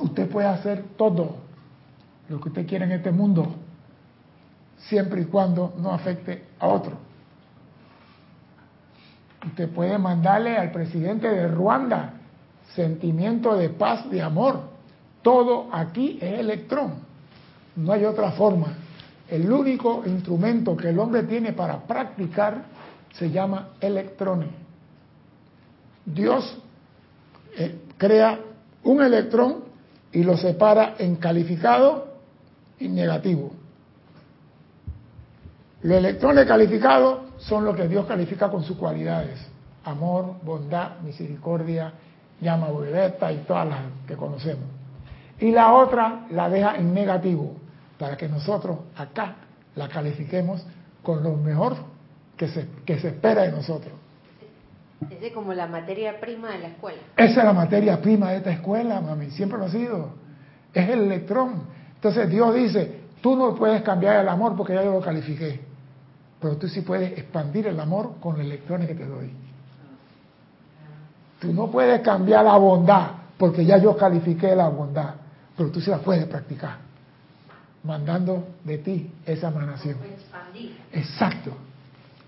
[0.01, 1.37] Usted puede hacer todo
[2.29, 3.55] lo que usted quiera en este mundo,
[4.89, 6.93] siempre y cuando no afecte a otro.
[9.47, 12.15] Usted puede mandarle al presidente de Ruanda
[12.75, 14.61] sentimiento de paz, de amor.
[15.23, 16.95] Todo aquí es electrón.
[17.77, 18.75] No hay otra forma.
[19.29, 22.65] El único instrumento que el hombre tiene para practicar
[23.13, 24.51] se llama electrones.
[26.05, 26.59] Dios
[27.57, 28.41] eh, crea
[28.83, 29.65] un electrón
[30.13, 32.15] y lo separa en calificado
[32.79, 33.53] y negativo.
[35.85, 39.39] Los electrones calificados son los que Dios califica con sus cualidades.
[39.85, 41.93] Amor, bondad, misericordia,
[42.41, 44.65] llama violeta y todas las que conocemos.
[45.39, 47.55] Y la otra la deja en negativo
[47.99, 49.35] para que nosotros acá
[49.77, 50.67] la califiquemos
[51.03, 51.77] con lo mejor
[52.35, 53.93] que se, que se espera de nosotros.
[55.11, 57.03] Esa es como la materia prima de la escuela.
[57.15, 60.15] Esa es la materia prima de esta escuela, mami, siempre lo ha sido.
[60.73, 61.65] Es el electrón.
[61.97, 65.61] Entonces Dios dice, tú no puedes cambiar el amor porque ya yo lo califiqué,
[66.45, 69.31] pero tú sí puedes expandir el amor con los electrones que te doy.
[71.41, 75.15] Tú no puedes cambiar la bondad porque ya yo califiqué la bondad,
[75.57, 76.77] pero tú sí la puedes practicar,
[77.83, 79.97] mandando de ti esa emanación.
[80.93, 81.53] Exacto.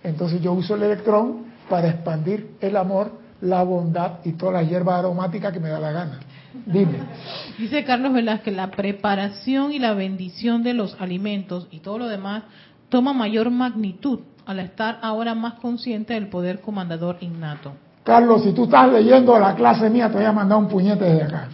[0.02, 4.98] Entonces yo uso el electrón para expandir el amor, la bondad y toda la hierba
[4.98, 6.20] aromática que me da la gana.
[6.64, 7.00] Dime.
[7.58, 12.44] Dice Carlos Velázquez, la preparación y la bendición de los alimentos y todo lo demás
[12.96, 17.74] toma mayor magnitud al estar ahora más consciente del poder comandador innato.
[18.02, 21.24] Carlos, si tú estás leyendo la clase mía, te voy a mandar un puñete desde
[21.24, 21.48] acá.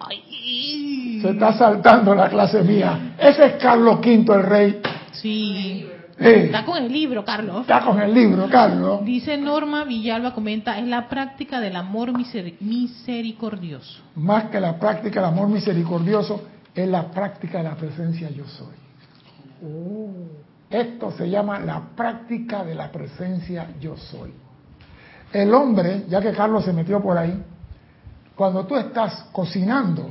[0.00, 3.14] Ay, Se está saltando la clase mía.
[3.16, 4.80] Ese es Carlos V, el rey.
[5.12, 5.86] sí.
[6.18, 7.60] Eh, Está con el libro, Carlos.
[7.62, 9.04] está con el libro, Carlos.
[9.04, 14.02] Dice Norma Villalba, comenta, es la práctica del amor miseri- misericordioso.
[14.16, 16.42] Más que la práctica del amor misericordioso,
[16.74, 18.74] es la práctica de la presencia yo soy.
[20.72, 24.32] Esto se llama la práctica de la presencia yo soy.
[25.30, 27.42] El hombre, ya que Carlos se metió por ahí,
[28.34, 30.08] cuando tú estás cocinando,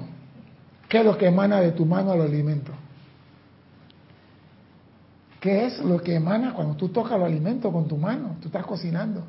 [0.87, 2.71] ¿qué es lo que emana de tu mano al alimento?
[5.39, 8.37] ¿Qué es lo que emana cuando tú tocas los alimentos con tu mano?
[8.39, 9.23] Tú estás cocinando.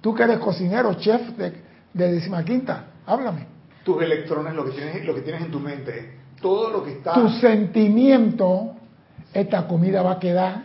[0.00, 1.52] Tú que eres cocinero, chef de,
[1.92, 3.46] de decimaquinta, háblame.
[3.84, 7.14] Tus electrones, lo que tienes, lo que tienes en tu mente, todo lo que está.
[7.14, 8.76] Tu sentimiento,
[9.32, 10.62] esta comida va a quedar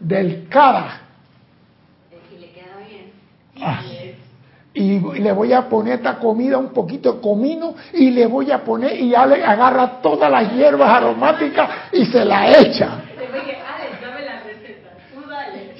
[0.00, 1.00] del cara.
[2.32, 3.12] Y le queda bien.
[3.60, 3.82] Ah.
[4.74, 8.62] Y le voy a poner esta comida un poquito de comino y le voy a
[8.62, 12.92] poner y ya le agarra todas las hierbas aromáticas y se la echa.
[12.92, 14.90] Alex, dame la receta.
[15.12, 15.74] Tú dale.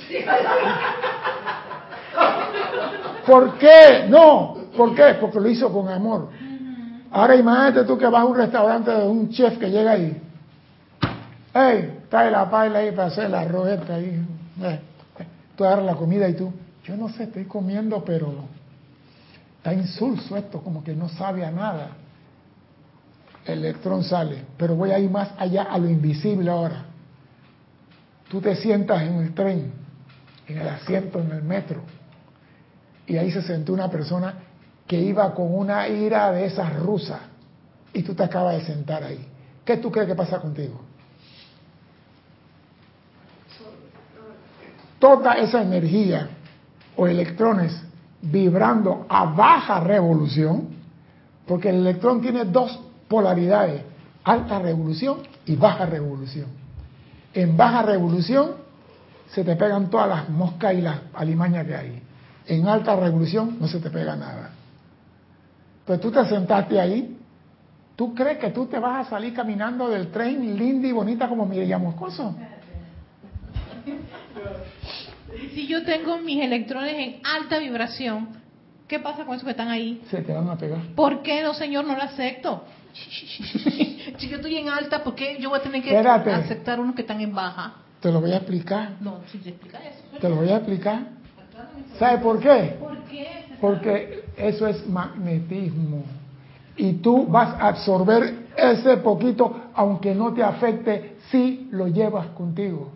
[3.26, 4.06] ¿Por qué?
[4.08, 4.56] No.
[4.76, 5.16] ¿Por qué?
[5.20, 6.30] Porque lo hizo con amor.
[7.10, 10.27] Ahora imagínate tú que vas a un restaurante de un chef que llega ahí.
[11.60, 14.24] Hey, trae la paila ahí para hacer la rojeta ahí.
[14.62, 14.80] Eh,
[15.18, 15.26] eh.
[15.56, 16.52] Tú agarras la comida y tú,
[16.84, 18.32] yo no sé, estoy comiendo, pero
[19.56, 21.88] está insulso esto, como que no sabe a nada.
[23.44, 26.84] El electrón sale, pero voy a ir más allá a lo invisible ahora.
[28.30, 29.72] Tú te sientas en el tren,
[30.46, 31.80] en el asiento, en el metro,
[33.04, 34.34] y ahí se sentó una persona
[34.86, 37.20] que iba con una ira de esas rusas
[37.92, 39.26] y tú te acabas de sentar ahí.
[39.64, 40.87] ¿Qué tú crees que pasa contigo?
[44.98, 46.28] Toda esa energía
[46.96, 47.80] o electrones
[48.20, 50.68] vibrando a baja revolución,
[51.46, 52.78] porque el electrón tiene dos
[53.08, 53.82] polaridades,
[54.24, 56.46] alta revolución y baja revolución.
[57.32, 58.52] En baja revolución
[59.30, 62.02] se te pegan todas las moscas y las alimañas que hay.
[62.46, 64.50] En alta revolución no se te pega nada.
[65.84, 67.16] Pues tú te sentaste ahí,
[67.94, 71.46] ¿tú crees que tú te vas a salir caminando del tren linda y bonita como
[71.46, 72.34] Miriam Moscoso?
[75.54, 78.28] Si yo tengo mis electrones en alta vibración,
[78.86, 80.02] ¿qué pasa con esos que están ahí?
[80.10, 80.80] Se te van a pegar.
[80.94, 82.64] ¿Por qué no, señor, no lo acepto?
[82.94, 86.32] si yo estoy en alta, ¿por qué yo voy a tener que Espérate.
[86.32, 87.74] aceptar unos que están en baja?
[88.00, 88.92] Te lo voy a explicar.
[89.00, 90.18] No, si te explica eso.
[90.20, 91.00] Te lo voy a explicar.
[91.98, 92.76] ¿Sabe por qué?
[92.80, 93.44] ¿Por qué?
[93.60, 96.04] Porque eso es magnetismo.
[96.76, 102.92] Y tú vas a absorber ese poquito, aunque no te afecte, si lo llevas contigo.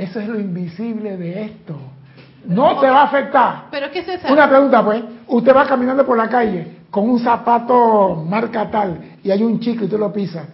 [0.00, 1.76] Eso es lo invisible de esto.
[2.46, 3.64] No te va a afectar.
[3.70, 5.02] Pero es que César, Una pregunta, pues.
[5.28, 9.86] Usted va caminando por la calle con un zapato marca tal y hay un chicle
[9.86, 10.46] y tú lo pisas.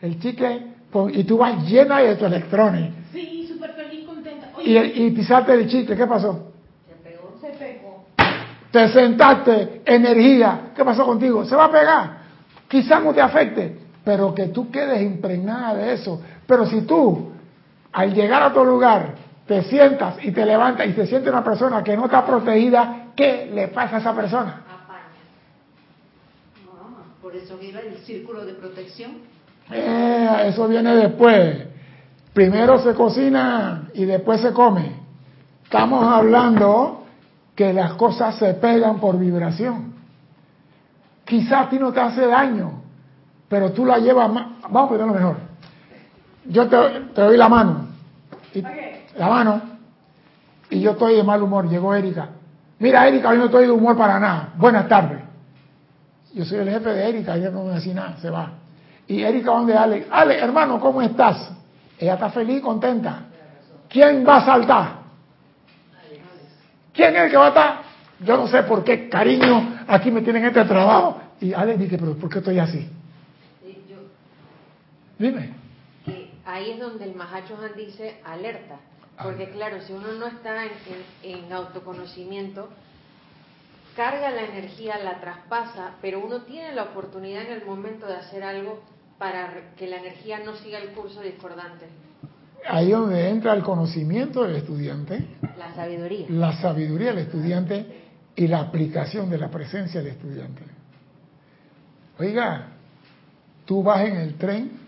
[0.00, 0.66] El chicle,
[1.12, 2.92] y tú vas llena de tus electrones.
[3.12, 4.48] sí, súper feliz, contenta.
[4.62, 6.52] Y, Oye, y pisaste el chicle, ¿qué pasó?
[7.40, 8.04] se pegó.
[8.70, 11.44] Te sentaste, energía, ¿qué pasó contigo?
[11.44, 12.18] Se va a pegar.
[12.68, 16.20] Quizás no te afecte, pero que tú quedes impregnada de eso.
[16.46, 17.29] Pero si tú,
[17.92, 19.14] al llegar a tu lugar,
[19.46, 23.50] te sientas y te levantas y te siente una persona que no está protegida, ¿qué
[23.52, 24.62] le pasa a esa persona?
[27.20, 29.18] Por eso viene el círculo de protección.
[29.70, 31.64] Eh, eso viene después.
[32.32, 34.96] Primero se cocina y después se come.
[35.64, 37.04] Estamos hablando
[37.54, 39.94] que las cosas se pegan por vibración.
[41.24, 42.82] Quizás a ti no te hace daño,
[43.48, 44.46] pero tú la llevas más.
[44.62, 45.49] Vamos a ponerlo mejor.
[46.46, 46.76] Yo te,
[47.14, 47.86] te doy la mano.
[48.54, 48.62] y-
[49.16, 49.60] La mano.
[50.70, 51.68] Y yo estoy de mal humor.
[51.68, 52.28] Llegó Erika.
[52.78, 54.50] Mira, Erika, hoy no estoy de humor para nada.
[54.56, 55.18] Buenas tardes.
[56.32, 58.52] Yo soy el jefe de Erika, ella no me dice nada, se va.
[59.08, 60.06] Y Erika, ¿dónde Alex?
[60.10, 61.50] Alex, hermano, ¿cómo estás?
[61.98, 63.24] Ella está feliz, contenta.
[63.88, 64.88] ¿Quién va a saltar?
[66.94, 67.74] ¿Quién es el que va a estar?
[68.20, 71.20] Yo no sé por qué, cariño, aquí me tienen este trabajo.
[71.40, 72.88] Y Alex dice, pero ¿por qué estoy así?
[75.18, 75.59] Dime.
[76.52, 78.76] Ahí es donde el Mahacho Han dice alerta.
[79.22, 80.70] Porque claro, si uno no está en,
[81.22, 82.68] en- en autoconocimiento,
[83.94, 88.42] carga la energía, la traspasa, pero uno tiene la oportunidad en el momento de hacer
[88.42, 88.80] algo
[89.18, 91.86] para que la energía no siga el curso discordante.
[92.66, 95.26] Ahí es donde entra el conocimiento del estudiante,
[95.58, 96.26] La sabiduría.
[96.30, 98.00] la sabiduría del estudiante
[98.36, 100.62] y la aplicación de la presencia del estudiante.
[102.18, 102.68] Oiga,
[103.66, 104.79] tú vas en el tren,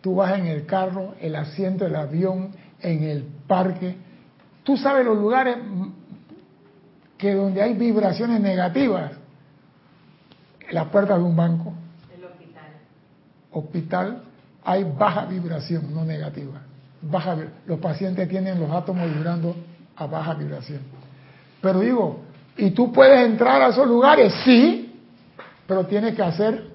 [0.00, 3.96] tú vas en el carro, el asiento del avión, en el parque,
[4.64, 5.56] tú sabes los lugares
[7.18, 9.12] que donde hay vibraciones negativas,
[10.70, 11.74] la puerta de un banco,
[12.14, 12.70] El hospital.
[13.50, 14.22] hospital,
[14.64, 16.62] hay baja vibración, no negativa.
[17.02, 17.36] Baja,
[17.66, 19.54] los pacientes tienen los átomos vibrando
[19.96, 20.80] a baja vibración.
[21.60, 22.20] Pero digo,
[22.56, 24.32] ¿y tú puedes entrar a esos lugares?
[24.44, 24.94] Sí,
[25.66, 26.70] pero tienes que hacer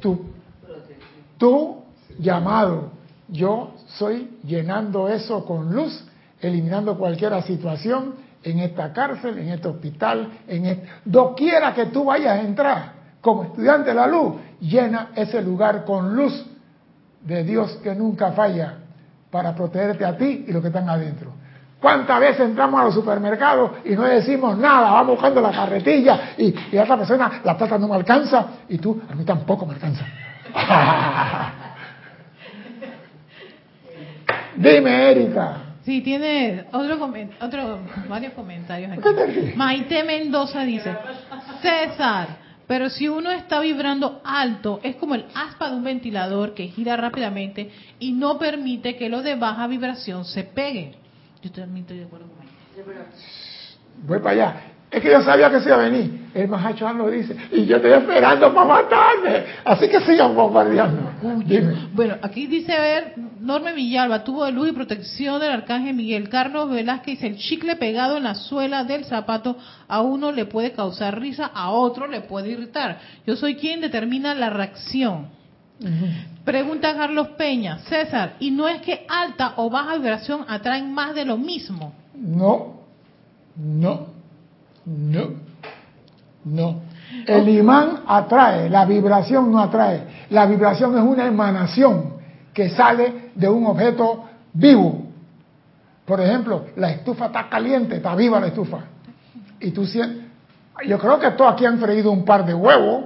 [0.00, 0.26] tu,
[1.38, 1.84] tu
[2.18, 2.90] llamado.
[3.28, 6.04] Yo soy llenando eso con luz,
[6.40, 12.38] eliminando cualquier situación en esta cárcel, en este hospital, en este, doquiera que tú vayas
[12.38, 16.46] a entrar como estudiante de la luz, llena ese lugar con luz
[17.22, 18.78] de Dios que nunca falla
[19.30, 21.32] para protegerte a ti y los que están adentro.
[21.80, 24.92] ¿Cuántas veces entramos a los supermercados y no decimos nada?
[24.92, 28.78] Vamos buscando la carretilla y, y la otra persona, la plata no me alcanza y
[28.78, 30.04] tú, a mí tampoco me alcanza.
[34.56, 35.56] Dime, Erika.
[35.84, 37.78] Sí, tiene otro, otro
[38.08, 39.02] varios comentarios aquí.
[39.56, 40.94] Maite Mendoza dice,
[41.62, 42.28] César,
[42.66, 46.98] pero si uno está vibrando alto, es como el aspa de un ventilador que gira
[46.98, 50.96] rápidamente y no permite que los de baja vibración se peguen.
[51.42, 52.52] Yo también estoy de acuerdo con Maite.
[54.02, 54.60] Voy para allá.
[54.90, 56.28] Es que yo sabía que se iba a venir.
[56.34, 57.36] El Mahachohan lo dice.
[57.52, 59.44] Y yo estoy esperando para matarme.
[59.64, 61.10] Así que sigan bombardeando.
[61.92, 66.30] Bueno, aquí dice ver, Norma Villalba, tuvo de luz y protección del arcángel Miguel.
[66.30, 69.58] Carlos Velázquez el chicle pegado en la suela del zapato
[69.88, 72.98] a uno le puede causar risa, a otro le puede irritar.
[73.26, 75.28] Yo soy quien determina la reacción.
[76.44, 81.24] Pregunta Carlos Peña, César, ¿y no es que alta o baja vibración atraen más de
[81.24, 81.92] lo mismo?
[82.14, 82.80] No,
[83.54, 84.17] no,
[84.88, 85.30] no,
[86.44, 86.80] no.
[87.26, 90.26] El imán atrae, la vibración no atrae.
[90.30, 92.14] La vibración es una emanación
[92.54, 95.02] que sale de un objeto vivo.
[96.06, 98.78] Por ejemplo, la estufa está caliente, está viva la estufa.
[99.60, 100.24] Y tú sientes,
[100.86, 103.04] yo creo que todos aquí han freído un par de huevos.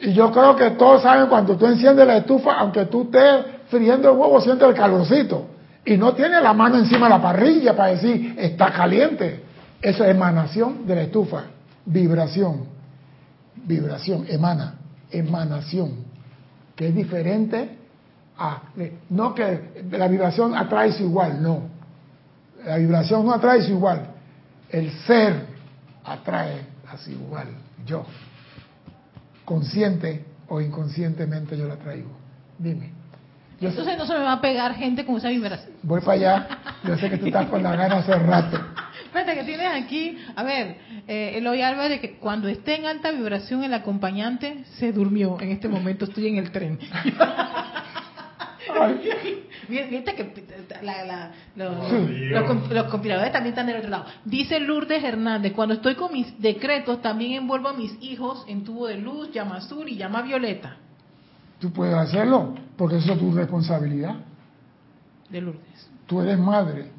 [0.00, 4.10] Y yo creo que todos saben cuando tú enciendes la estufa, aunque tú estés friendo
[4.12, 5.46] el huevo, sientes el calorcito.
[5.84, 9.47] Y no tiene la mano encima de la parrilla para decir, está caliente.
[9.80, 11.44] Eso es emanación de la estufa.
[11.84, 12.66] Vibración.
[13.54, 14.74] Vibración, emana.
[15.10, 16.04] Emanación.
[16.74, 17.78] Que es diferente
[18.36, 18.62] a...
[19.10, 21.62] No que la vibración atrae igual, no.
[22.64, 24.08] La vibración no atrae igual.
[24.68, 25.46] El ser
[26.04, 27.48] atrae así igual.
[27.86, 28.04] Yo
[29.44, 32.10] consciente o inconscientemente yo la traigo.
[32.58, 32.92] Dime.
[33.60, 35.72] Yo Entonces no se me va a pegar gente con esa vibración.
[35.82, 36.48] Voy para allá.
[36.84, 38.58] Yo sé que tú estás con la gana hace rato.
[39.08, 40.18] Espérate, que tienes aquí.
[40.36, 45.40] A ver, eh, Eloy Álvarez, que cuando esté en alta vibración el acompañante se durmió.
[45.40, 46.78] En este momento estoy en el tren.
[49.68, 50.44] Viste que
[51.56, 54.04] los, compiladores también están del otro lado.
[54.26, 58.88] Dice Lourdes Hernández, cuando estoy con mis decretos también envuelvo a mis hijos en tubo
[58.88, 60.76] de luz, llama azul y llama violeta.
[61.58, 64.16] Tú puedes hacerlo, porque eso es tu responsabilidad.
[65.30, 65.90] De Lourdes.
[66.06, 66.97] Tú eres madre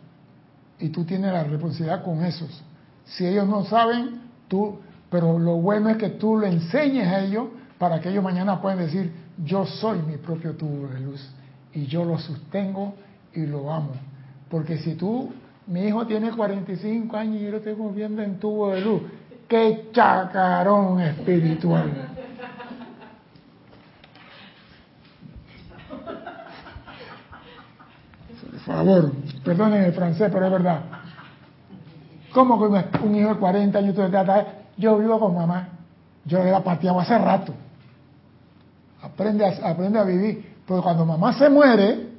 [0.80, 2.64] y tú tienes la responsabilidad con esos.
[3.06, 7.48] Si ellos no saben, tú, pero lo bueno es que tú lo enseñes a ellos
[7.78, 9.12] para que ellos mañana puedan decir,
[9.44, 11.30] yo soy mi propio tubo de luz
[11.74, 12.96] y yo lo sostengo
[13.34, 13.94] y lo amo.
[14.50, 15.32] Porque si tú,
[15.68, 19.02] mi hijo tiene 45 años y yo lo estoy viendo en tubo de luz,
[19.48, 22.10] qué chacarón espiritual.
[28.42, 29.12] Por favor,
[29.44, 30.82] perdonen el francés, pero es verdad.
[32.34, 34.02] ¿Cómo que un hijo de 40 años tú
[34.78, 35.70] Yo vivo con mamá.
[36.26, 37.54] Yo he pateado hace rato.
[39.02, 40.56] Aprende a, aprende a vivir.
[40.66, 42.10] Porque cuando mamá se muere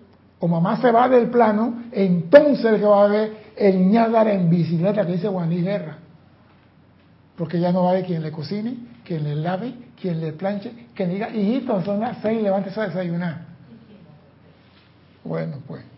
[0.41, 4.51] o mamá se va del plano, entonces el que va a ver el ñágara en
[4.51, 5.99] bicicleta que dice Juan Guerra.
[7.37, 10.89] Porque ya no va a haber quien le cocine, quien le lave, quien le planche,
[10.95, 13.43] quien diga, hijito, son las seis, levántese a desayunar.
[15.25, 15.90] Bueno, pues.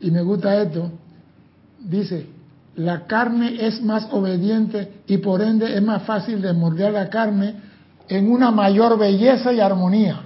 [0.00, 0.90] Y me gusta esto.
[1.78, 2.26] Dice,
[2.76, 7.54] la carne es más obediente y por ende es más fácil de morder la carne
[8.08, 10.20] en una mayor belleza y armonía.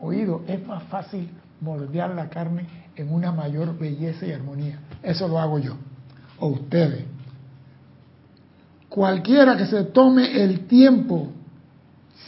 [0.00, 1.30] Oído, es más fácil
[1.60, 2.66] moldear la carne
[2.96, 4.80] en una mayor belleza y armonía.
[5.02, 5.76] Eso lo hago yo,
[6.40, 7.04] o ustedes.
[8.88, 11.28] Cualquiera que se tome el tiempo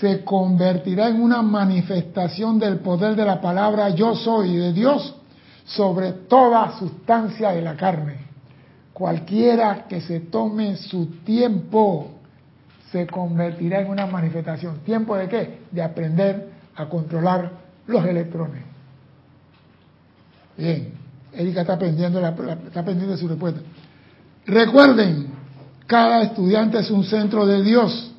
[0.01, 5.15] se convertirá en una manifestación del poder de la palabra yo soy de Dios
[5.65, 8.17] sobre toda sustancia de la carne.
[8.93, 12.11] Cualquiera que se tome su tiempo
[12.93, 14.79] se convertirá en una manifestación.
[14.85, 15.59] ¿Tiempo de qué?
[15.73, 17.51] De aprender a controlar
[17.87, 18.62] los electrones.
[20.57, 20.93] Bien,
[21.33, 22.29] Erika está aprendiendo, la,
[22.67, 23.61] está aprendiendo su respuesta.
[24.47, 25.27] Recuerden,
[25.87, 28.12] cada estudiante es un centro de Dios.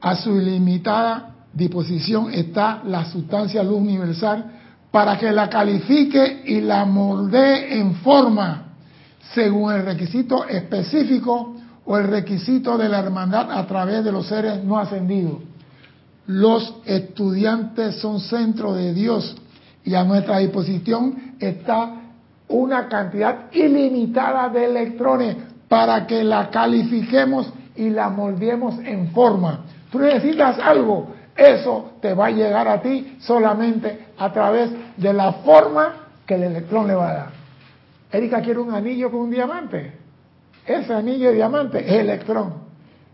[0.00, 4.55] A su ilimitada disposición está la sustancia luz universal
[4.96, 8.62] para que la califique y la moldee en forma
[9.34, 14.64] según el requisito específico o el requisito de la hermandad a través de los seres
[14.64, 15.40] no ascendidos.
[16.28, 19.36] Los estudiantes son centro de Dios
[19.84, 21.92] y a nuestra disposición está
[22.48, 25.36] una cantidad ilimitada de electrones
[25.68, 29.60] para que la califiquemos y la moldeemos en forma.
[29.92, 35.32] Tú necesitas algo, eso te va a llegar a ti solamente a través de la
[35.32, 37.30] forma que el electrón le va a dar.
[38.10, 39.92] Erika quiere un anillo con un diamante.
[40.66, 42.54] Ese anillo de diamante es electrón.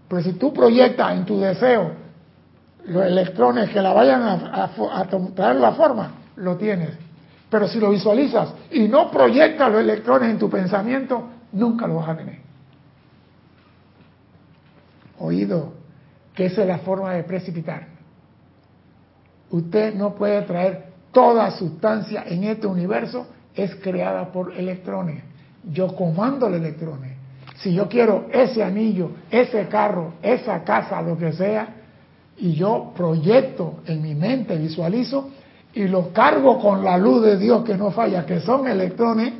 [0.08, 1.90] Pero si tú proyectas en tu deseo
[2.84, 4.70] los electrones que la vayan a,
[5.34, 6.90] traer la forma, lo tienes.
[7.50, 12.10] Pero si lo visualizas y no proyectas los electrones en tu pensamiento, nunca lo vas
[12.10, 12.38] a tener.
[15.18, 15.74] Oído,
[16.34, 17.91] que esa es la forma de precipitar.
[19.52, 25.22] Usted no puede traer toda sustancia en este universo, es creada por electrones.
[25.70, 27.12] Yo comando los electrones.
[27.58, 31.68] Si yo quiero ese anillo, ese carro, esa casa, lo que sea,
[32.38, 35.28] y yo proyecto en mi mente, visualizo,
[35.74, 39.34] y lo cargo con la luz de Dios que no falla, que son electrones,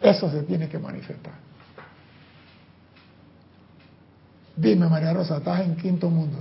[0.00, 1.34] eso se tiene que manifestar.
[4.56, 6.38] Dime, María Rosa, estás en quinto mundo.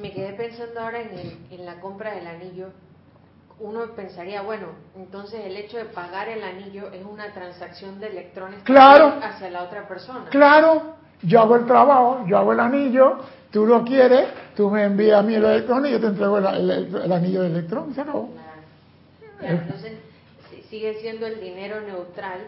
[0.00, 2.68] Me quedé pensando ahora en la compra del anillo
[3.60, 8.60] uno pensaría, bueno, entonces el hecho de pagar el anillo es una transacción de electrones
[8.64, 10.26] hacia la otra persona.
[10.30, 13.18] Claro, yo hago el trabajo, yo hago el anillo,
[13.50, 17.12] tú lo quieres, tú me envías a mí el electrón y yo te entrego el,
[17.12, 18.30] anillo de electrón, se acabó.
[19.40, 19.92] Claro, entonces
[20.50, 22.40] si- sigue siendo el dinero neutral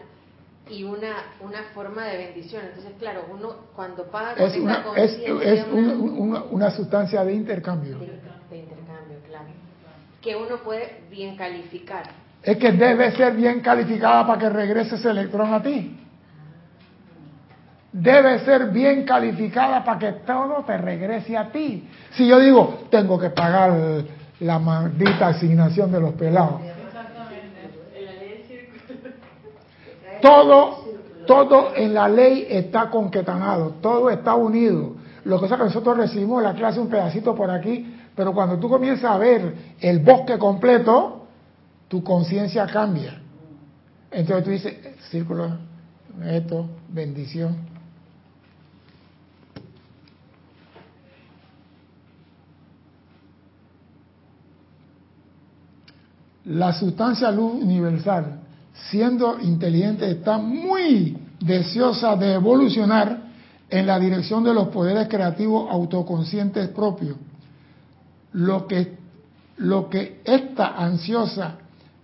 [0.69, 2.63] y una una forma de bendición.
[2.65, 7.23] Entonces, claro, uno cuando paga con Es esa una, es, una- un- una, una sustancia
[7.25, 7.97] de intercambio.
[7.99, 8.05] de,
[8.49, 9.45] de intercambio, claro,
[10.21, 12.03] que uno puede bien calificar.
[12.43, 15.97] Es que debe ser bien calificada para que regrese ese electrón a ti.
[17.93, 21.87] Debe ser bien calificada para que todo te regrese a ti.
[22.11, 23.73] Si yo digo, tengo que pagar
[24.39, 26.61] la maldita asignación de los pelados.
[30.21, 30.85] Todo,
[31.25, 34.95] todo en la ley está conquetanado, todo está unido.
[35.23, 38.69] Lo que pasa que nosotros recibimos la clase un pedacito por aquí, pero cuando tú
[38.69, 41.27] comienzas a ver el bosque completo,
[41.87, 43.21] tu conciencia cambia.
[44.11, 44.75] Entonces tú dices,
[45.09, 45.57] círculo,
[46.25, 47.69] esto, bendición.
[56.45, 58.39] La sustancia luz universal,
[58.89, 63.31] siendo inteligente, está muy deseosa de evolucionar
[63.69, 67.15] en la dirección de los poderes creativos autoconscientes propios.
[68.33, 68.97] Lo que,
[69.57, 71.55] lo que está ansiosa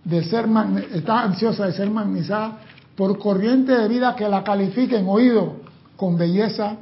[0.04, 0.46] de ser
[0.94, 2.58] está ansiosa de ser magnetizada
[2.96, 5.56] por corriente de vida que la califiquen oído
[5.96, 6.76] con belleza,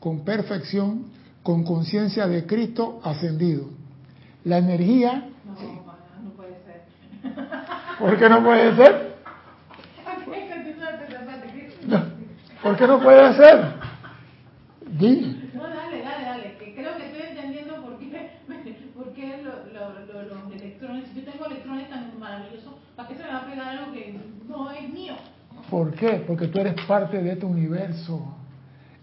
[0.00, 1.06] con perfección,
[1.42, 3.64] con conciencia de Cristo ascendido.
[4.44, 5.52] La energía, No,
[6.22, 6.84] no puede ser.
[7.98, 9.08] ¿por qué no puede ser?
[11.88, 12.02] No,
[12.62, 13.58] ¿Por qué no puede ser?
[14.98, 15.50] Di.
[15.54, 16.56] No, dale, dale, dale.
[16.58, 18.30] Que creo que estoy entendiendo por qué,
[18.96, 21.08] por qué lo- lo- lo- los electrones.
[21.12, 24.18] Si yo tengo electrones tan maravillosos, ¿para qué se me va a pegar algo que
[24.48, 25.14] no es mío?
[25.70, 26.24] ¿Por qué?
[26.26, 28.34] Porque tú eres parte de este universo.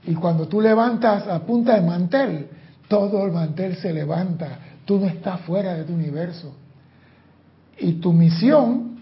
[0.07, 2.47] Y cuando tú levantas a punta de mantel,
[2.87, 4.59] todo el mantel se levanta.
[4.85, 6.55] Tú no estás fuera de tu universo.
[7.77, 8.99] Y tu misión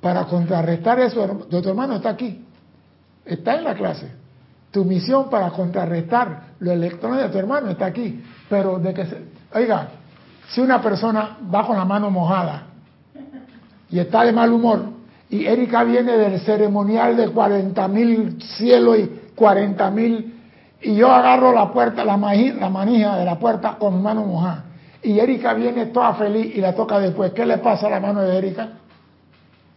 [0.00, 2.44] para contrarrestar eso, de tu hermano está aquí.
[3.24, 4.10] Está en la clase.
[4.70, 8.22] Tu misión para contrarrestar los electrones de tu hermano está aquí.
[8.48, 9.18] Pero de que se,
[9.54, 9.88] oiga,
[10.48, 12.64] si una persona va con la mano mojada
[13.90, 14.94] y está de mal humor,
[15.30, 20.34] y Erika viene del ceremonial de 40 mil cielos y 40 mil,
[20.82, 24.64] y yo agarro la puerta, la, manija de la puerta con mi mano mojada,
[25.02, 28.20] y Erika viene toda feliz y la toca después, ¿qué le pasa a la mano
[28.20, 28.68] de Erika?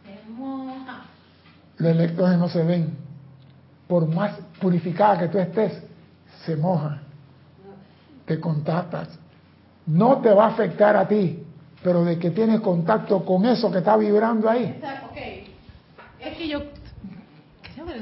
[0.04, 1.04] Se moja.
[1.78, 3.07] Los electrones no se ven.
[3.88, 5.82] Por más purificada que tú estés,
[6.46, 7.00] se moja.
[8.26, 9.18] Te contactas.
[9.86, 11.42] No te va a afectar a ti,
[11.82, 14.80] pero de que tienes contacto con eso que está vibrando ahí.
[16.20, 16.62] Es que yo.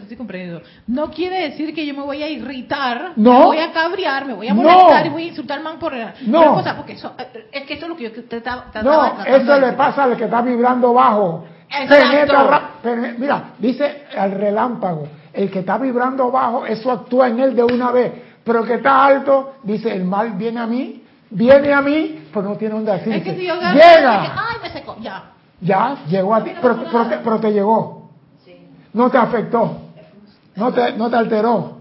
[0.02, 0.62] Estoy comprendiendo.
[0.88, 3.40] No quiere decir que yo me voy a irritar, No.
[3.40, 4.64] me voy a cabrear, me voy a No.
[4.64, 5.94] molestar y voy a insultar man por
[6.26, 6.44] No.
[6.44, 7.14] por cosa, porque eso,
[7.52, 10.24] es que eso es lo que yo te estaba No, eso le pasa al que
[10.24, 11.46] está vibrando bajo.
[11.88, 17.40] Penetra ra- pene- mira, dice al relámpago, el que está vibrando bajo, eso actúa en
[17.40, 18.14] él de una vez.
[18.44, 22.50] Pero el que está alto, dice, el mal viene a mí, viene a mí, pero
[22.50, 23.36] no tiene dónde Es que decirse.
[23.40, 25.32] si yo Llega, ay, me secó, ya.
[25.62, 27.22] ya, llegó a ti, pero, te, nada.
[27.24, 28.10] pero te llegó,
[28.46, 28.56] Sí.
[28.94, 29.78] no te afectó,
[30.56, 31.78] no te, no te alteró.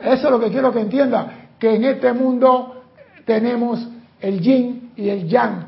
[0.00, 2.82] Eso es lo que quiero que entienda, que en este mundo
[3.24, 3.86] tenemos
[4.20, 5.64] el yin y el yang,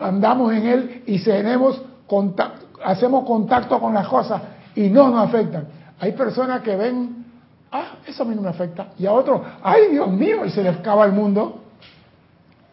[0.00, 4.40] andamos en él y tenemos contacto, hacemos contacto con las cosas
[4.74, 5.66] y no nos afectan.
[5.98, 7.24] Hay personas que ven,
[7.72, 10.62] ah, eso a mí no me afecta, y a otros, ay Dios mío, y se
[10.62, 11.62] les acaba el mundo.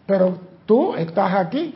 [0.06, 1.76] Pero tú estás aquí,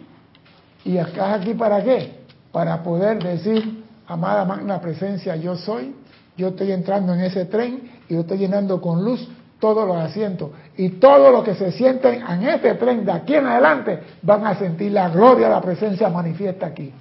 [0.83, 2.19] y estás aquí para qué?
[2.51, 5.93] Para poder decir, amada magna presencia, yo soy,
[6.37, 9.27] yo estoy entrando en ese tren y yo estoy llenando con luz
[9.59, 10.51] todos los asientos.
[10.77, 14.55] Y todos los que se sienten en este tren de aquí en adelante van a
[14.55, 16.93] sentir la gloria de la presencia manifiesta aquí.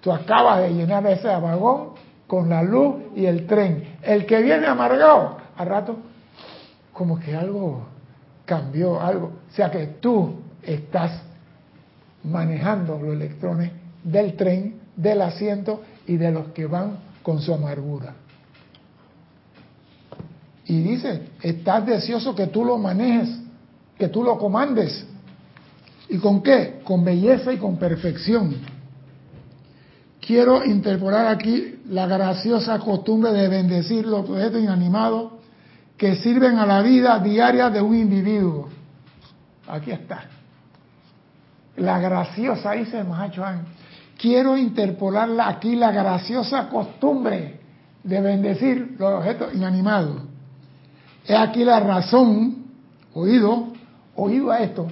[0.00, 1.90] Tú acabas de llenar ese vagón
[2.34, 3.98] con la luz y el tren.
[4.02, 5.96] El que viene amargado, al rato,
[6.92, 7.86] como que algo
[8.44, 9.26] cambió, algo.
[9.48, 11.12] O sea que tú estás
[12.24, 13.70] manejando los electrones
[14.02, 18.14] del tren, del asiento y de los que van con su amargura.
[20.66, 23.28] Y dice, estás deseoso que tú lo manejes,
[23.96, 25.06] que tú lo comandes.
[26.08, 26.80] ¿Y con qué?
[26.82, 28.56] Con belleza y con perfección.
[30.26, 35.32] Quiero interpolar aquí la graciosa costumbre de bendecir los objetos inanimados
[35.98, 38.70] que sirven a la vida diaria de un individuo.
[39.68, 40.24] Aquí está.
[41.76, 43.66] La graciosa, dice el Mahachohan.
[44.18, 47.60] Quiero interpolarla aquí la graciosa costumbre
[48.02, 50.22] de bendecir los objetos inanimados.
[51.26, 52.64] Es aquí la razón,
[53.12, 53.74] oído,
[54.16, 54.86] oído a esto,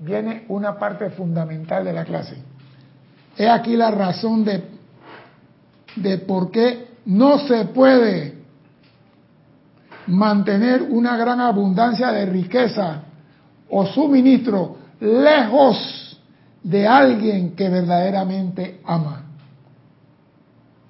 [0.00, 2.55] viene una parte fundamental de la clase.
[3.38, 4.64] He aquí la razón de,
[5.96, 8.36] de por qué no se puede
[10.06, 13.02] mantener una gran abundancia de riqueza
[13.68, 16.20] o suministro lejos
[16.62, 19.22] de alguien que verdaderamente ama.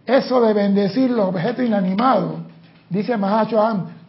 [0.06, 2.40] Eso de bendecir los objetos inanimados,
[2.88, 3.60] dice Mahacho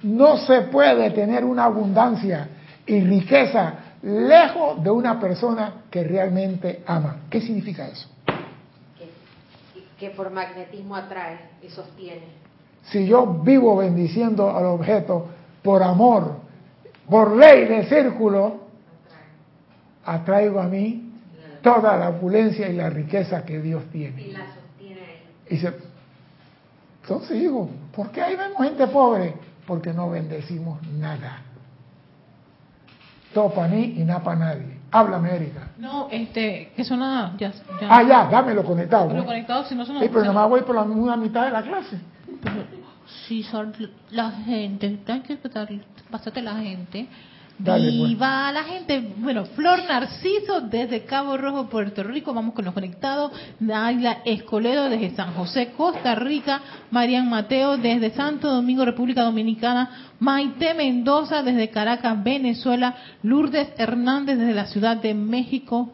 [0.04, 2.50] no se puede tener una abundancia
[2.86, 3.74] y riqueza
[4.04, 7.22] lejos de una persona que realmente ama.
[7.30, 8.08] ¿Qué significa eso?
[10.00, 12.28] Que, por magnetismo atrae y sostiene.
[12.84, 15.28] Si yo vivo bendiciendo al objeto
[15.64, 16.38] por amor,
[17.10, 18.62] por ley de círculo,
[20.06, 21.12] atraigo a mí
[21.62, 24.22] toda la opulencia y la riqueza que Dios tiene.
[24.22, 25.24] Y la sostiene.
[25.50, 25.74] Y se,
[27.08, 29.34] entonces digo, ¿por qué hay vemos gente pobre?
[29.66, 31.42] Porque no bendecimos nada.
[33.34, 34.77] Todo para mí y nada para nadie.
[34.92, 35.68] Háblame, Erika.
[35.78, 37.88] No, este, que suena ya, ya.
[37.90, 39.14] Ah, ya, dámelo conectado.
[39.14, 40.02] Lo conectado, si no suena.
[40.02, 42.00] Sí, pero nomás voy por la una mitad de la clase.
[43.28, 43.74] si son
[44.12, 45.38] la gente, hay que
[46.10, 47.08] pasarte la gente.
[47.60, 48.10] Dale, pues.
[48.10, 49.14] Viva la gente.
[49.18, 52.34] Bueno, Flor Narciso desde Cabo Rojo, Puerto Rico.
[52.34, 53.32] Vamos con los conectados.
[53.60, 56.62] Naila Escoledo desde San José, Costa Rica.
[56.92, 60.12] Marian Mateo desde Santo Domingo, República Dominicana.
[60.20, 62.96] Maite Mendoza desde Caracas, Venezuela.
[63.24, 65.94] Lourdes Hernández desde la Ciudad de México.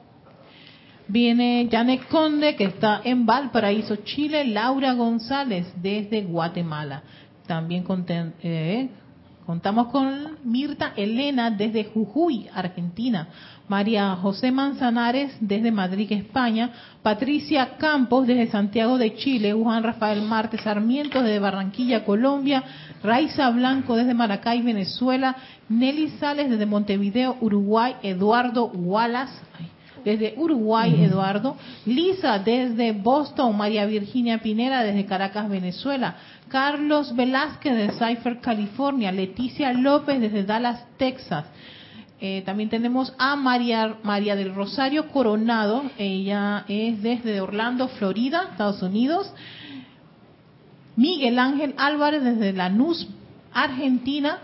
[1.07, 4.45] Viene Janet Conde, que está en Valparaíso, Chile.
[4.45, 7.03] Laura González desde Guatemala.
[7.47, 8.89] También content, eh,
[9.45, 13.27] Contamos con Mirta Elena desde Jujuy, Argentina.
[13.67, 16.71] María José Manzanares desde Madrid, España.
[17.01, 19.51] Patricia Campos desde Santiago de Chile.
[19.51, 22.63] Juan Rafael Martes Sarmiento desde Barranquilla, Colombia.
[23.03, 25.35] Raiza Blanco desde Maracay, Venezuela.
[25.67, 27.95] Nelly Sales desde Montevideo, Uruguay.
[28.01, 29.33] Eduardo Wallace
[30.03, 31.55] desde Uruguay, Eduardo.
[31.85, 36.15] Lisa desde Boston, María Virginia Pinera desde Caracas, Venezuela.
[36.47, 39.11] Carlos Velázquez de Cypher, California.
[39.11, 41.45] Leticia López desde Dallas, Texas.
[42.25, 45.83] Eh, también tenemos a María, María del Rosario Coronado.
[45.97, 49.33] Ella es desde Orlando, Florida, Estados Unidos.
[50.95, 53.07] Miguel Ángel Álvarez desde Lanús,
[53.53, 54.39] Argentina.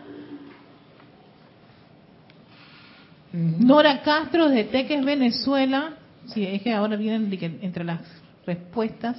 [3.31, 5.93] Nora Castro de Teques, Venezuela.
[6.27, 7.29] Sí, es que ahora vienen
[7.61, 8.01] entre las
[8.45, 9.17] respuestas.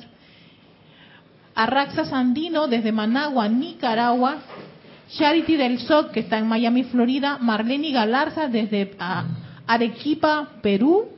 [1.54, 4.38] Arraxa Sandino desde Managua, Nicaragua.
[5.10, 7.38] Charity del SOC, que está en Miami, Florida.
[7.38, 9.24] Marlene Galarza desde ah,
[9.66, 11.08] Arequipa, Perú.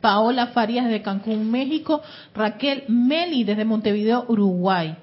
[0.00, 2.02] Paola Farías desde Cancún, México.
[2.34, 4.96] Raquel Meli desde Montevideo, Uruguay.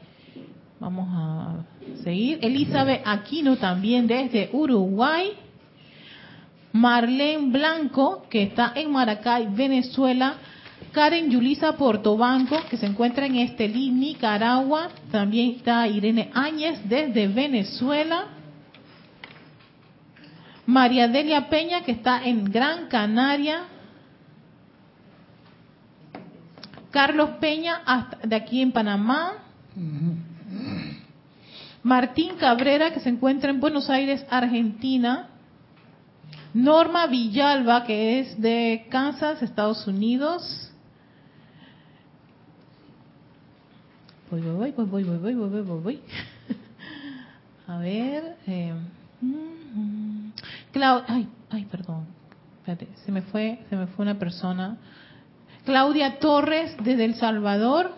[0.80, 1.66] Vamos a
[2.04, 2.40] seguir.
[2.42, 5.34] Elizabeth Aquino también desde Uruguay.
[6.72, 10.36] Marlene Blanco, que está en Maracay, Venezuela.
[10.92, 14.90] Karen Yulisa Portobanco, que se encuentra en Estelí, Nicaragua.
[15.12, 18.26] También está Irene Áñez desde Venezuela.
[20.66, 23.64] María Delia Peña, que está en Gran Canaria.
[26.92, 27.82] Carlos Peña,
[28.24, 29.34] de aquí en Panamá.
[31.84, 35.30] Martín Cabrera, que se encuentra en Buenos Aires, Argentina.
[36.54, 40.72] Norma Villalba, que es de Kansas, Estados Unidos.
[44.32, 46.00] Voy, voy, voy, voy, voy, voy, voy, voy, voy.
[47.68, 48.36] A ver.
[48.48, 48.74] Eh,
[51.08, 52.06] ay, ay, perdón.
[52.60, 54.78] Espérate, se me fue, se me fue una persona.
[55.66, 57.94] Claudia Torres desde El Salvador,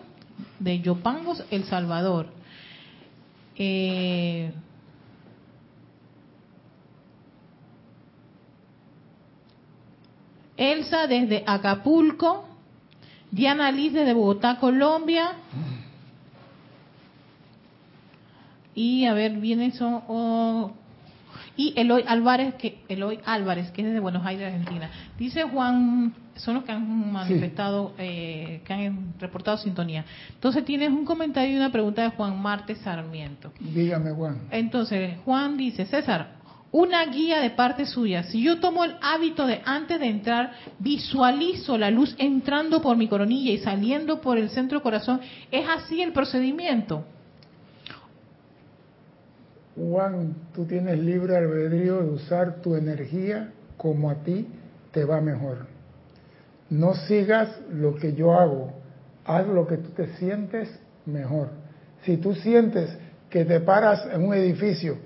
[0.58, 2.26] de Yopangos, El Salvador.
[3.56, 4.52] Eh,
[10.62, 12.44] Elsa desde Acapulco,
[13.32, 15.32] Diana Liz desde Bogotá, Colombia.
[18.74, 20.72] Y a ver, viene son oh,
[21.56, 24.90] y Eloy Álvarez que Eloy Álvarez que es desde Buenos Aires, Argentina.
[25.18, 30.04] Dice Juan, son los que han manifestado, eh, que han reportado sintonía.
[30.34, 33.52] Entonces tienes un comentario y una pregunta de Juan Marte Sarmiento.
[33.60, 34.42] Dígame Juan.
[34.50, 36.41] Entonces Juan dice César,
[36.72, 38.24] una guía de parte suya.
[38.24, 43.08] Si yo tomo el hábito de antes de entrar, visualizo la luz entrando por mi
[43.08, 45.20] coronilla y saliendo por el centro corazón,
[45.50, 47.04] ¿es así el procedimiento?
[49.76, 54.46] Juan, tú tienes libre albedrío de usar tu energía como a ti
[54.92, 55.66] te va mejor.
[56.70, 58.72] No sigas lo que yo hago,
[59.26, 60.70] haz lo que tú te sientes
[61.04, 61.50] mejor.
[62.04, 62.96] Si tú sientes
[63.28, 64.96] que te paras en un edificio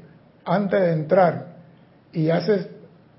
[0.44, 1.55] antes de entrar
[2.16, 2.66] y haces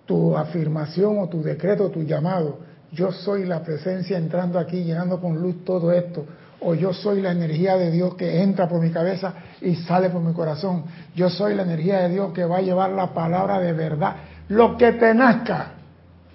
[0.08, 2.58] tu afirmación o tu decreto, tu llamado,
[2.92, 6.26] yo soy la presencia entrando aquí, llenando con luz todo esto,
[6.62, 10.24] o yo soy la energía de Dios que entra por mi cabeza y sale por
[10.24, 13.72] mi corazón, yo soy la energía de Dios que va a llevar la palabra de
[13.74, 14.16] verdad,
[14.48, 15.74] lo que te nazca,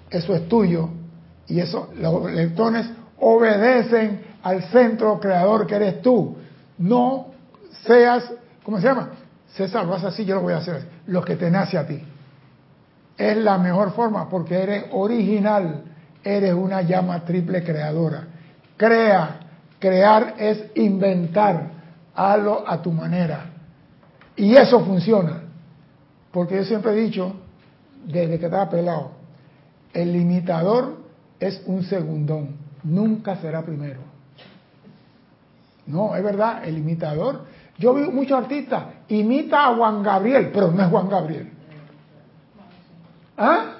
[0.09, 0.87] eso es tuyo,
[1.47, 2.89] y eso, los electrones
[3.19, 6.37] obedecen al centro creador que eres tú,
[6.77, 7.27] no
[7.85, 8.23] seas,
[8.63, 9.09] ¿cómo se llama?
[9.53, 12.01] César, lo haces así, yo lo voy a hacer, lo que te nace a ti.
[13.17, 15.83] Es la mejor forma porque eres original,
[16.23, 18.27] eres una llama triple creadora.
[18.77, 19.39] Crea,
[19.79, 21.71] crear es inventar,
[22.15, 23.45] hazlo a tu manera.
[24.35, 25.43] Y eso funciona.
[26.31, 27.33] Porque yo siempre he dicho,
[28.05, 29.11] desde que estaba pelado,
[29.93, 30.97] el limitador
[31.39, 33.99] es un segundón, nunca será primero.
[35.85, 37.45] No, es verdad, el imitador.
[37.77, 41.52] Yo vi muchos artistas, imita a Juan Gabriel, pero no es Juan Gabriel.
[43.37, 43.75] ¿Ah?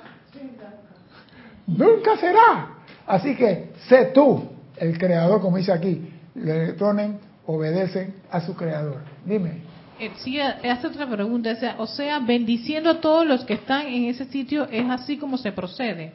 [1.67, 2.69] Nunca será.
[3.05, 6.09] Así que sé tú, el creador, como dice aquí.
[6.35, 7.11] Los electrones
[7.45, 9.01] obedecen a su creador.
[9.25, 9.61] Dime.
[9.99, 11.75] Eh, sí, hace otra pregunta.
[11.77, 15.51] O sea, bendiciendo a todos los que están en ese sitio, ¿es así como se
[15.51, 16.13] procede?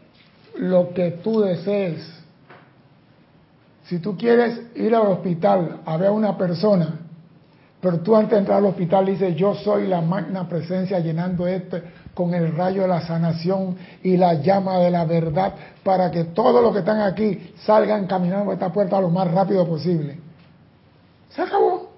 [0.56, 2.14] Lo que tú desees.
[3.84, 7.07] Si tú quieres ir al hospital a ver a una persona,
[7.80, 11.82] pero tú antes de entrar al hospital dices, yo soy la magna presencia llenando este
[12.12, 15.54] con el rayo de la sanación y la llama de la verdad
[15.84, 19.64] para que todos los que están aquí salgan caminando por esta puerta lo más rápido
[19.66, 20.18] posible.
[21.28, 21.92] Se acabó.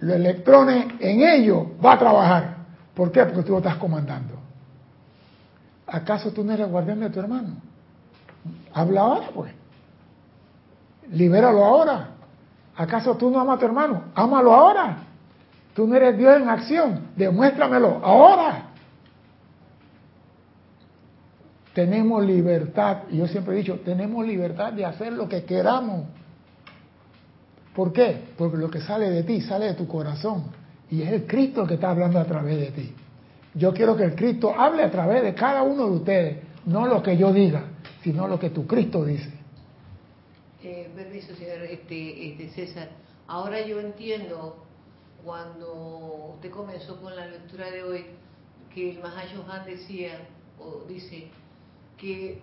[0.00, 2.56] Los electrones en ellos va a trabajar.
[2.94, 3.24] ¿Por qué?
[3.24, 4.34] Porque tú lo estás comandando.
[5.84, 7.56] ¿Acaso tú no eres guardián de tu hermano?
[8.72, 9.52] Habla pues.
[11.10, 12.17] Libéralo ahora.
[12.78, 14.04] ¿Acaso tú no amas a tu hermano?
[14.14, 14.98] Ámalo ahora.
[15.74, 18.66] Tú no eres Dios en acción, demuéstramelo ahora.
[21.74, 26.06] Tenemos libertad, y yo siempre he dicho, tenemos libertad de hacer lo que queramos.
[27.74, 28.26] ¿Por qué?
[28.36, 30.44] Porque lo que sale de ti sale de tu corazón.
[30.88, 32.94] Y es el Cristo que está hablando a través de ti.
[33.54, 37.02] Yo quiero que el Cristo hable a través de cada uno de ustedes, no lo
[37.02, 37.62] que yo diga,
[38.02, 39.37] sino lo que tu Cristo dice.
[40.62, 42.88] Eh, permiso, señor este, este, César.
[43.28, 44.64] Ahora yo entiendo
[45.24, 48.06] cuando usted comenzó con la lectura de hoy,
[48.74, 50.26] que el Mahashohan decía,
[50.58, 51.28] o dice,
[51.96, 52.40] que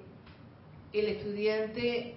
[0.94, 2.16] el estudiante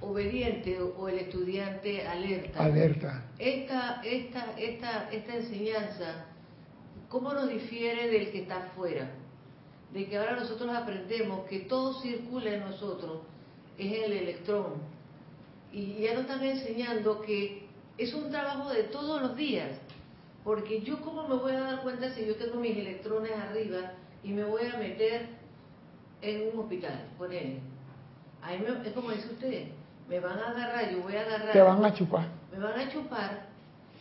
[0.00, 2.64] obediente o el estudiante alerta.
[2.64, 3.24] Alerta.
[3.38, 6.26] Esta, esta, esta, esta enseñanza,
[7.08, 9.12] ¿cómo nos difiere del que está afuera?
[9.92, 13.20] De que ahora nosotros aprendemos que todo circula en nosotros,
[13.78, 14.74] es el electrón.
[15.72, 17.66] Y ya nos están enseñando que
[17.98, 19.70] es un trabajo de todos los días,
[20.44, 23.92] porque yo cómo me voy a dar cuenta si yo tengo mis electrones arriba
[24.22, 25.28] y me voy a meter
[26.20, 27.60] en un hospital, con él.
[28.42, 29.68] Ahí es como dice usted,
[30.08, 31.52] me van a agarrar, yo voy a agarrar.
[31.52, 32.26] Te van a chupar.
[32.52, 33.46] Me van a chupar.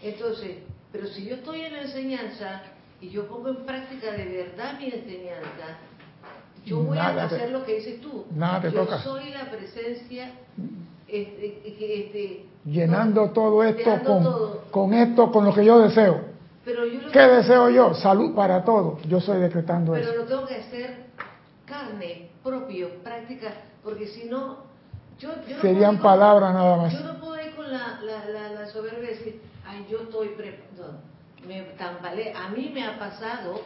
[0.01, 0.57] Entonces,
[0.91, 2.63] pero si yo estoy en la enseñanza
[2.99, 5.77] y yo pongo en práctica de verdad mi enseñanza,
[6.65, 8.25] yo voy a hacer lo que dices tú.
[8.35, 10.31] Nada te yo soy la presencia
[11.07, 13.99] este, este, llenando todo esto
[14.71, 16.31] con, esto, con lo que yo deseo.
[16.63, 17.93] ¿Qué deseo yo?
[17.95, 19.01] Salud para todos.
[19.03, 20.09] Yo estoy decretando eso.
[20.09, 21.05] Pero lo tengo que hacer
[21.65, 23.53] carne, propio, práctica,
[23.83, 24.57] porque si no,
[25.19, 25.31] yo,
[25.61, 26.93] serían palabras nada más.
[26.93, 30.99] Yo no puedo ir con la, la, la, soberbia y decir, ay, yo estoy preparado.
[31.47, 32.33] Me tambaleé.
[32.33, 33.59] A mí me ha pasado.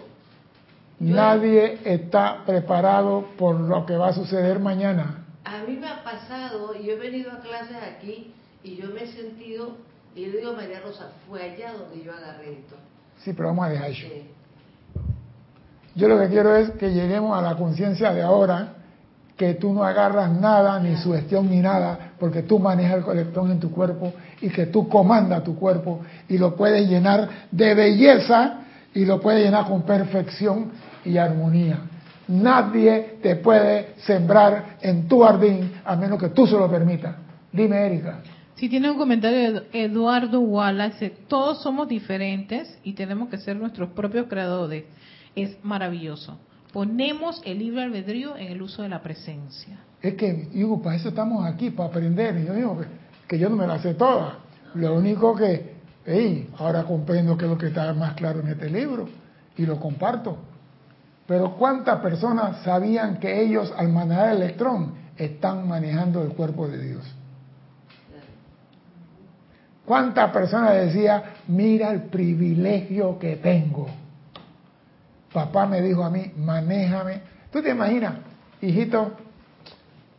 [1.00, 5.26] Nadie está preparado por lo que va a suceder mañana.
[5.44, 8.34] A mí me ha pasado, y yo he venido a clases aquí
[8.64, 9.78] y yo me he sentido,
[10.16, 12.76] y le digo a María Rosa, fue allá donde yo agarré esto.
[13.20, 14.08] Sí, pero vamos a dejar eso.
[15.96, 18.74] Yo lo que quiero es que lleguemos a la conciencia de ahora,
[19.38, 23.60] que tú no agarras nada, ni sugestión, ni nada, porque tú manejas el colectón en
[23.60, 28.65] tu cuerpo y que tú comandas tu cuerpo y lo puedes llenar de belleza
[28.96, 30.72] y lo puedes llenar con perfección
[31.04, 31.82] y armonía.
[32.28, 37.16] Nadie te puede sembrar en tu jardín a menos que tú se lo permitas.
[37.52, 38.22] Dime, Erika.
[38.56, 43.90] Si tiene un comentario de Eduardo Wallace, todos somos diferentes y tenemos que ser nuestros
[43.90, 44.86] propios creadores.
[45.36, 46.40] Es maravilloso.
[46.72, 49.78] Ponemos el libre albedrío en el uso de la presencia.
[50.02, 52.38] Es que, digo, para eso estamos aquí, para aprender.
[52.38, 52.82] Y yo digo
[53.28, 54.40] que, yo no me la sé toda.
[54.74, 55.75] Lo único que,
[56.06, 59.08] hey, ahora comprendo que es lo que está más claro en este libro
[59.58, 60.38] y lo comparto.
[61.28, 66.78] Pero ¿cuántas personas sabían que ellos al manejar el electrón están manejando el cuerpo de
[66.78, 67.16] Dios?
[69.86, 73.88] ¿Cuántas personas decían, mira el privilegio que tengo?
[75.32, 77.22] Papá me dijo a mí, manéjame.
[77.52, 78.14] ¿Tú te imaginas
[78.62, 79.12] hijito,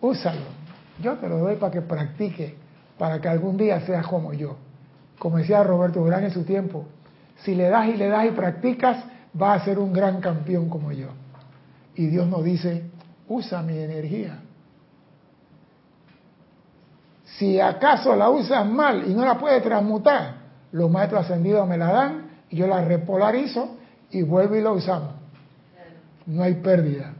[0.00, 0.56] úsalo.
[1.02, 2.54] Yo te lo doy para que practique,
[2.98, 4.56] para que algún día seas como yo.
[5.18, 6.86] Como decía Roberto Durán en su tiempo,
[7.42, 10.92] si le das y le das y practicas, vas a ser un gran campeón como
[10.92, 11.08] yo.
[11.94, 12.84] Y Dios nos dice,
[13.28, 14.40] usa mi energía.
[17.24, 20.36] Si acaso la usas mal y no la puedes transmutar,
[20.72, 23.76] los maestros ascendidos me la dan y yo la repolarizo
[24.10, 25.14] y vuelvo y la usamos.
[26.26, 27.12] No hay pérdida.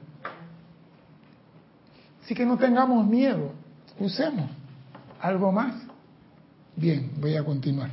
[2.23, 3.53] Así que no tengamos miedo,
[3.99, 4.51] usemos.
[5.21, 5.86] ¿Algo más?
[6.77, 7.91] Bien, voy a continuar.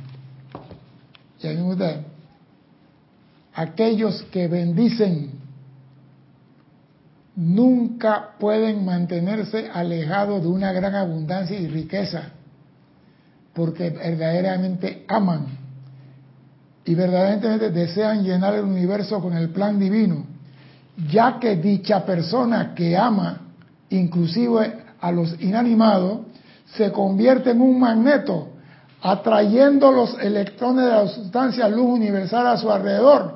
[1.40, 2.04] Ya me
[3.54, 5.30] Aquellos que bendicen
[7.36, 12.30] nunca pueden mantenerse alejados de una gran abundancia y riqueza,
[13.54, 15.46] porque verdaderamente aman
[16.84, 20.26] y verdaderamente desean llenar el universo con el plan divino,
[21.10, 23.40] ya que dicha persona que ama,
[23.88, 26.20] inclusive a los inanimados,
[26.76, 28.53] se convierte en un magneto,
[29.04, 33.34] atrayendo los electrones de la sustancia luz universal a su alrededor,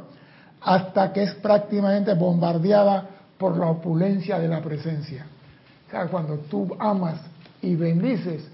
[0.63, 3.05] hasta que es prácticamente bombardeada
[3.37, 5.27] por la opulencia de la presencia.
[5.87, 7.21] O sea, cuando tú amas
[7.61, 8.49] y bendices,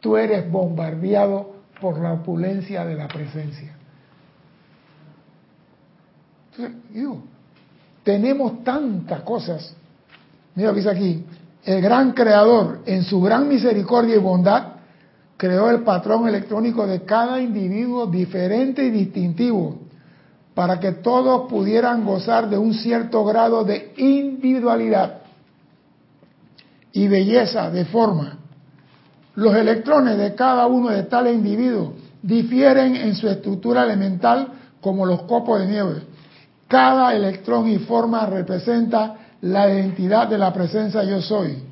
[0.00, 3.74] tú eres bombardeado por la opulencia de la presencia.
[8.04, 9.74] tenemos tantas cosas.
[10.54, 11.24] Mira lo que dice aquí.
[11.64, 14.71] El gran creador, en su gran misericordia y bondad,
[15.42, 19.76] creó el patrón electrónico de cada individuo diferente y distintivo
[20.54, 25.22] para que todos pudieran gozar de un cierto grado de individualidad
[26.92, 28.38] y belleza de forma.
[29.34, 34.46] Los electrones de cada uno de tales individuos difieren en su estructura elemental
[34.80, 36.02] como los copos de nieve.
[36.68, 41.64] Cada electrón y forma representa la identidad de la presencia yo soy,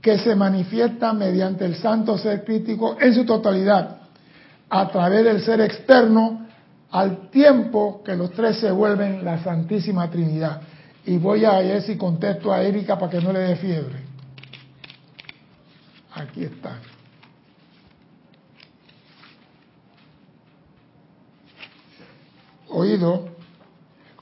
[0.00, 3.98] que se manifiesta mediante el santo ser crítico en su totalidad,
[4.68, 6.46] a través del ser externo
[6.90, 10.62] al tiempo que los tres se vuelven la Santísima Trinidad.
[11.06, 14.00] Y voy a ver si contesto a Erika para que no le dé fiebre.
[16.14, 16.78] Aquí está.
[22.68, 23.28] Oído,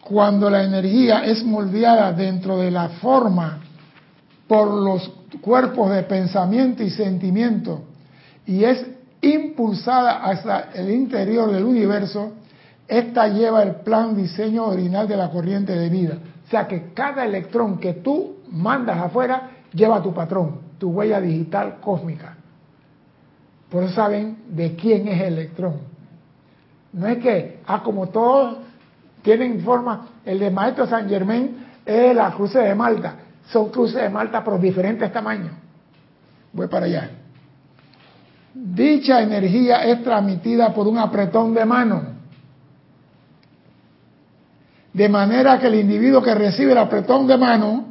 [0.03, 3.61] cuando la energía es moldeada dentro de la forma
[4.47, 7.83] por los cuerpos de pensamiento y sentimiento
[8.47, 8.87] y es
[9.21, 12.33] impulsada hacia el interior del universo,
[12.87, 16.19] esta lleva el plan diseño original de la corriente de vida.
[16.47, 21.77] O sea que cada electrón que tú mandas afuera lleva tu patrón, tu huella digital
[21.81, 22.37] cósmica.
[23.69, 25.75] Por eso saben de quién es el electrón.
[26.95, 28.59] No es que, ah, como todos
[29.21, 33.17] tienen forma, el de Maestro San Germain es la cruz de Malta.
[33.51, 35.53] Son cruces de Malta por diferentes tamaños.
[36.53, 37.11] Voy para allá.
[38.55, 42.19] Dicha energía es transmitida por un apretón de mano
[44.99, 47.85] de manera que el individuo que recibe el apretón de mano,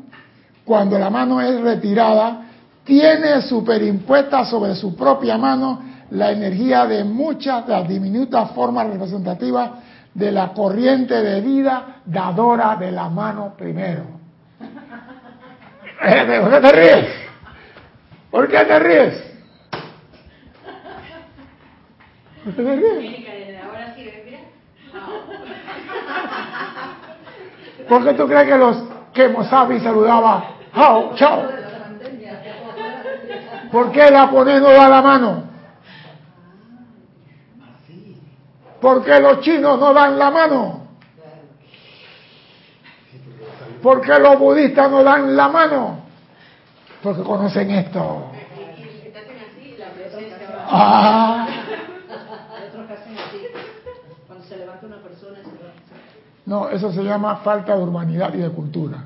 [0.66, 2.42] cuando la mano es retirada,
[2.84, 5.82] tiene superimpuesta sobre su propia mano
[6.12, 9.72] la energía de muchas de las diminutas formas representativas
[10.14, 14.17] de la corriente de vida dadora de la mano primero.
[16.00, 17.06] ¿Por qué te ríes?
[18.32, 19.24] ¿Por qué te ríes?
[22.44, 23.18] ¿Por qué te ríes?
[27.88, 28.84] ¿Por qué tú crees que los
[29.14, 30.52] que Mosabi saludaba?
[30.76, 31.16] ¡Chao!
[31.16, 31.44] ¡Chao!
[33.72, 35.44] ¿Por qué el japonés no da la mano?
[38.82, 40.87] ¿Por qué los chinos no dan la mano?
[43.88, 46.00] ¿Por qué los budistas no dan la mano?
[47.02, 48.32] Porque conocen esto.
[50.70, 51.48] Ah.
[56.46, 58.98] No, eso se llama falta de urbanidad y de cultura.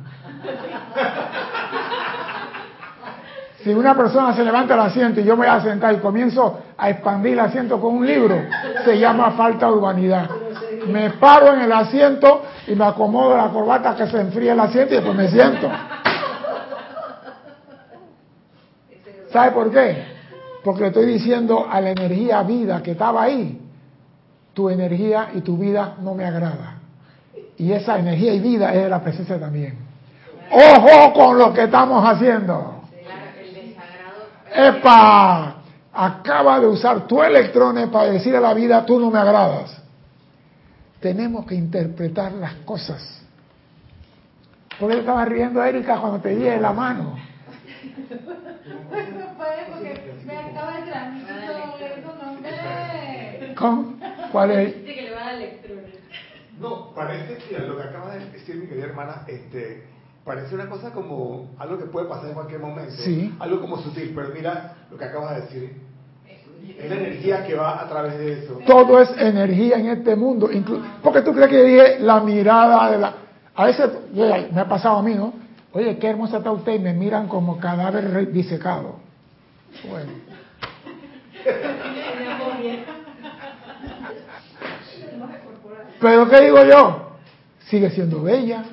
[3.64, 6.60] Si una persona se levanta el asiento y yo me voy a sentar y comienzo
[6.76, 8.36] a expandir el asiento con un libro,
[8.84, 10.41] se llama falta de urbanidad.
[10.88, 14.94] Me paro en el asiento y me acomodo la corbata que se enfríe el asiento
[14.94, 15.70] y después me siento.
[19.32, 20.06] ¿Sabe por qué?
[20.64, 23.60] Porque le estoy diciendo a la energía vida que estaba ahí,
[24.54, 26.78] tu energía y tu vida no me agrada.
[27.58, 29.78] Y esa energía y vida es de la presencia también.
[30.52, 32.82] Ojo con lo que estamos haciendo.
[34.54, 35.56] ¡Epa!
[35.94, 39.81] Acaba de usar tu electrones para decir a la vida, tú no me agradas.
[41.02, 43.22] Tenemos que interpretar las cosas.
[44.80, 47.18] ¿Por qué estaba riendo Erika cuando te di la mano?
[53.46, 53.54] eso.
[53.56, 53.96] ¿Cómo?
[54.32, 54.76] ¿Cuál es?
[54.76, 55.96] Dice que le va a dar electrones.
[56.60, 59.84] No, parece, mira, lo que acaba de decir mi querida hermana, este,
[60.24, 62.94] parece una cosa como algo que puede pasar en cualquier momento.
[63.04, 63.36] Sí.
[63.40, 65.91] Algo como sutil, pero mira lo que acabas de decir.
[66.80, 68.60] Es la energía que va a través de eso.
[68.66, 70.50] Todo es energía en este mundo.
[71.04, 73.14] porque tú crees que dije la mirada de la...
[73.56, 75.34] A veces yo- me ha pasado a mí, ¿no?
[75.74, 78.96] Oye, qué hermosa está usted y me miran como cadáver disecado.
[79.90, 80.12] Bueno.
[86.00, 87.12] Pero ¿qué digo yo?
[87.68, 88.64] Sigue siendo bella.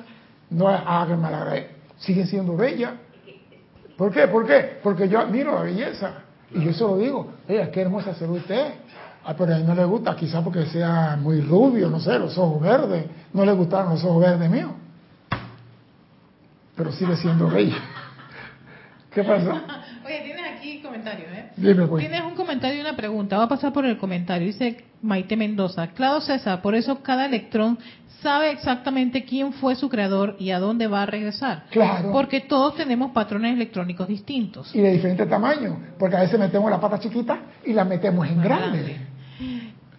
[0.49, 1.73] No hagan mal agradecido.
[1.99, 2.95] Sigue siendo bella.
[3.97, 4.27] ¿Por qué?
[4.27, 4.79] ¿Por qué?
[4.81, 6.23] Porque yo admiro la belleza.
[6.51, 8.73] Y yo se lo digo, oye, qué hermosa se ve usted.
[9.23, 12.37] Ah, pero a él no le gusta, quizás porque sea muy rubio, no sé, los
[12.37, 13.05] ojos verdes.
[13.33, 14.71] No le gustaron los ojos verdes míos.
[16.75, 17.77] Pero sigue siendo bella.
[19.11, 19.51] ¿Qué pasó?
[20.05, 21.51] Oye, tienes aquí comentarios, ¿eh?
[21.57, 22.01] Dime, pues.
[22.07, 23.37] Tienes un comentario y una pregunta.
[23.37, 24.47] Va a pasar por el comentario.
[24.47, 25.87] Dice Maite Mendoza.
[25.89, 27.77] Claro, César, por eso cada electrón
[28.21, 31.65] sabe exactamente quién fue su creador y a dónde va a regresar.
[31.69, 32.11] Claro.
[32.11, 34.73] Porque todos tenemos patrones electrónicos distintos.
[34.75, 35.77] Y de diferente tamaño.
[35.97, 38.97] Porque a veces metemos la pata chiquita y la metemos en grande.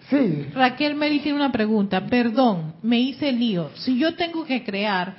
[0.08, 0.48] Sí.
[0.54, 2.06] Raquel Meri tiene una pregunta.
[2.06, 3.70] Perdón, me hice lío.
[3.74, 5.14] Si yo tengo que crear,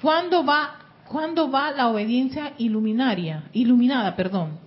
[0.00, 0.76] ¿cuándo va,
[1.08, 3.44] ¿cuándo va la obediencia iluminaria?
[3.52, 4.60] Iluminada, perdón.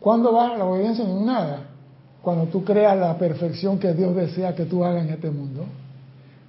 [0.00, 1.60] ¿Cuándo va la obediencia en nada?
[2.22, 5.66] Cuando tú creas la perfección que Dios desea que tú hagas en este mundo.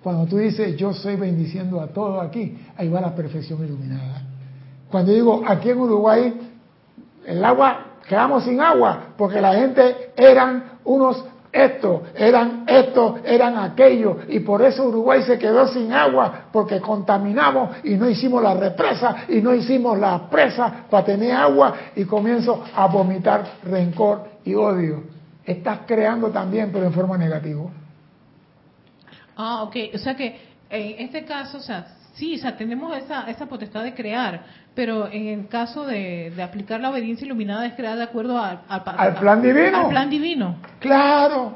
[0.05, 4.21] Cuando tú dices, yo soy bendiciendo a todos aquí, ahí va la perfección iluminada.
[4.91, 6.31] Cuando digo, aquí en Uruguay,
[7.25, 14.17] el agua, quedamos sin agua, porque la gente eran unos estos, eran estos, eran aquellos,
[14.27, 19.25] y por eso Uruguay se quedó sin agua, porque contaminamos y no hicimos la represa
[19.27, 25.01] y no hicimos la presa para tener agua, y comienzo a vomitar rencor y odio.
[25.43, 27.84] Estás creando también, pero en forma negativa.
[29.36, 29.75] Ah, ok.
[29.93, 33.83] O sea que en este caso, o sea, sí, o sea, tenemos esa, esa potestad
[33.83, 38.03] de crear, pero en el caso de, de aplicar la obediencia iluminada es crear de
[38.03, 39.77] acuerdo al, Al plan divino.
[39.77, 40.55] Al plan divino.
[40.79, 41.55] Claro.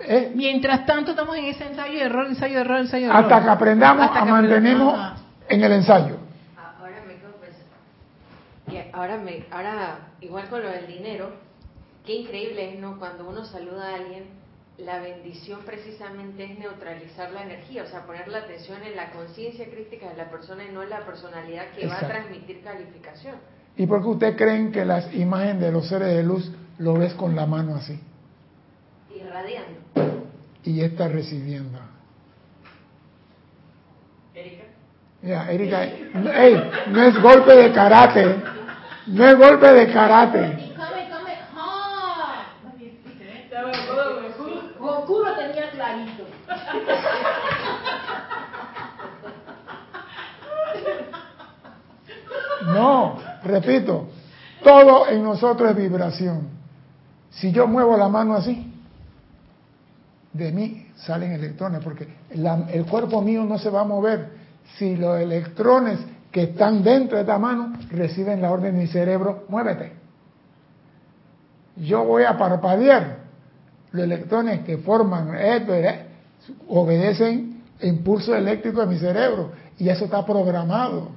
[0.00, 3.24] Eh, Mientras tanto estamos en ese ensayo de error, ensayo de error, ensayo de error.
[3.24, 5.12] hasta que aprendamos Hasta a que mantenernos
[5.48, 6.16] en el ensayo.
[6.56, 8.74] Ah, Ahora me.
[8.74, 11.30] Y ahora, me, ahora, igual con lo del dinero,
[12.04, 12.98] qué increíble es, ¿no?
[12.98, 14.24] Cuando uno saluda a alguien,
[14.84, 19.66] la bendición precisamente es neutralizar la energía, o sea, poner la atención en la conciencia
[19.70, 23.36] crítica de la persona y no en la personalidad que va a transmitir calificación.
[23.76, 27.14] ¿Y por qué ustedes creen que las imágenes de los seres de luz lo ves
[27.14, 27.98] con la mano así?
[29.14, 29.80] Irradiando.
[30.64, 31.78] Y está recibiendo.
[34.34, 34.64] Erika.
[35.22, 38.36] Mira, Erika, ey, no es golpe de karate.
[39.06, 40.72] No es golpe de karate.
[44.82, 46.24] Goku lo tenía clarito.
[52.66, 54.08] No, repito,
[54.62, 56.48] todo en nosotros es vibración.
[57.30, 58.72] Si yo muevo la mano así,
[60.32, 64.30] de mí salen electrones, porque la- el cuerpo mío no se va a mover
[64.78, 65.98] si los electrones
[66.30, 69.92] que están dentro de esta mano reciben la orden de mi cerebro, muévete.
[71.76, 73.18] Yo voy a parpadear.
[73.92, 76.06] Los electrones que forman esto eh,
[76.68, 81.10] obedecen impulso eléctrico de mi cerebro y eso está programado.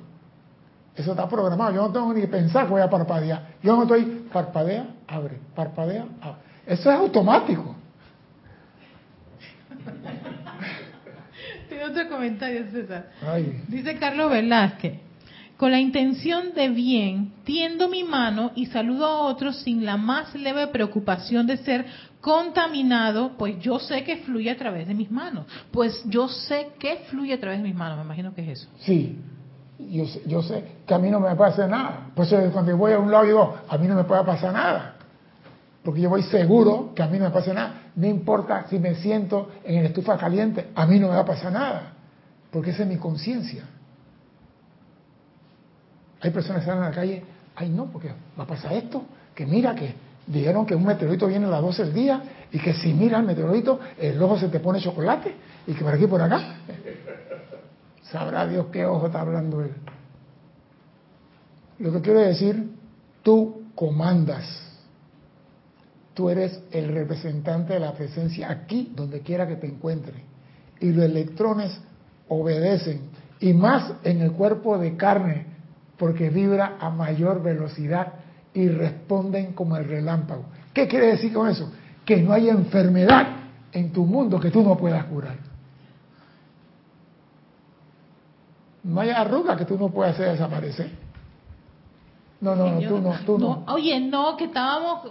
[0.96, 1.74] Eso está programado.
[1.74, 3.56] Yo no tengo ni que pensar que voy a parpadear.
[3.62, 6.40] Yo no estoy parpadea, abre, parpadea, abre.
[6.66, 7.76] Eso es automático.
[11.70, 13.10] Tiene otro comentario, César.
[13.26, 15.00] Ay, Dice Carlos Velázquez,
[15.58, 20.34] con la intención de bien, tiendo mi mano y saludo a otros sin la más
[20.36, 21.86] leve preocupación de ser
[22.22, 25.46] contaminado, pues yo sé que fluye a través de mis manos.
[25.72, 28.70] Pues yo sé que fluye a través de mis manos, me imagino que es eso.
[28.80, 29.20] sí,
[29.78, 32.08] yo yo sé que a mí no me pasa nada.
[32.16, 34.96] Por eso cuando voy a un lado digo, a mí no me puede pasar nada.
[35.84, 37.82] Porque yo voy seguro que a mí no me pasa nada.
[37.96, 41.26] No importa si me siento en el estufa caliente, a mí no me va a
[41.26, 41.94] pasar nada.
[42.52, 43.64] Porque esa es mi conciencia.
[46.22, 47.24] Hay personas que salen a la calle,
[47.56, 49.04] ay no, porque va a pasar esto,
[49.36, 49.94] que mira que
[50.26, 53.26] dijeron que un meteorito viene a las 12 del día y que si mira el
[53.26, 55.36] meteorito, el ojo se te pone chocolate
[55.68, 56.56] y que por aquí por acá.
[58.12, 59.72] Sabrá Dios qué ojo está hablando él.
[61.80, 62.72] Lo que quiere decir,
[63.24, 64.46] tú comandas.
[66.14, 70.16] Tú eres el representante de la presencia aquí, donde quiera que te encuentres.
[70.80, 71.80] Y los electrones
[72.30, 73.14] obedecen.
[73.40, 75.46] y más en el cuerpo de carne,
[75.98, 78.14] porque vibra a mayor velocidad
[78.54, 80.46] y responden como el relámpago.
[80.74, 81.70] ¿Qué quiere decir con eso?
[82.06, 83.28] Que no hay enfermedad
[83.74, 85.38] en tu mundo que tú no puedas curar.
[88.86, 90.92] No hay arruga que tú no puedas hacer desaparecer.
[92.40, 93.64] No, no, no, tú no, tú no.
[93.70, 95.10] Oye, no, que estábamos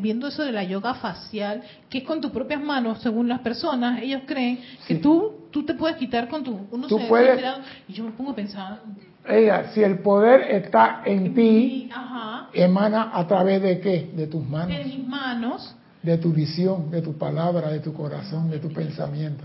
[0.00, 4.00] viendo eso de la yoga facial, que es con tus propias manos, según las personas,
[4.00, 7.42] ellos creen que tú tú te puedes quitar con tu uno tú puedes,
[7.88, 8.80] y yo me pongo a pensar.
[9.28, 11.90] Ella si el poder está en, ti
[12.54, 14.68] emana a través de qué de tus manos.
[14.68, 15.74] De mis manos.
[16.02, 19.44] De tu visión de tu palabra de tu corazón de tu pensamiento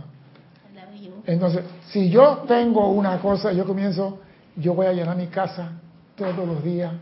[1.25, 4.19] entonces si yo tengo una cosa yo comienzo
[4.55, 5.73] yo voy a llenar mi casa
[6.15, 6.93] todos los días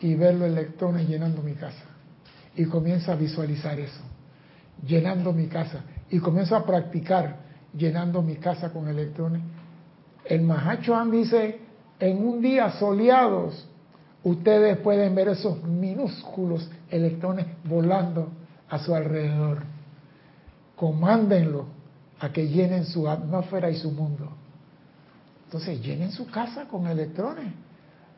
[0.00, 1.84] y ver los electrones llenando mi casa.
[2.56, 4.02] Y comienzo a visualizar eso,
[4.84, 5.82] llenando mi casa.
[6.10, 7.36] Y comienzo a practicar
[7.74, 9.42] llenando mi casa con electrones.
[10.24, 11.60] El Mahachohan dice,
[11.98, 13.68] en un día soleados,
[14.24, 18.30] ustedes pueden ver esos minúsculos electrones volando
[18.68, 19.62] a su alrededor.
[20.76, 21.66] Comándenlo
[22.20, 24.28] a que llenen su atmósfera y su mundo.
[25.46, 27.52] Entonces, llenen su casa con electrones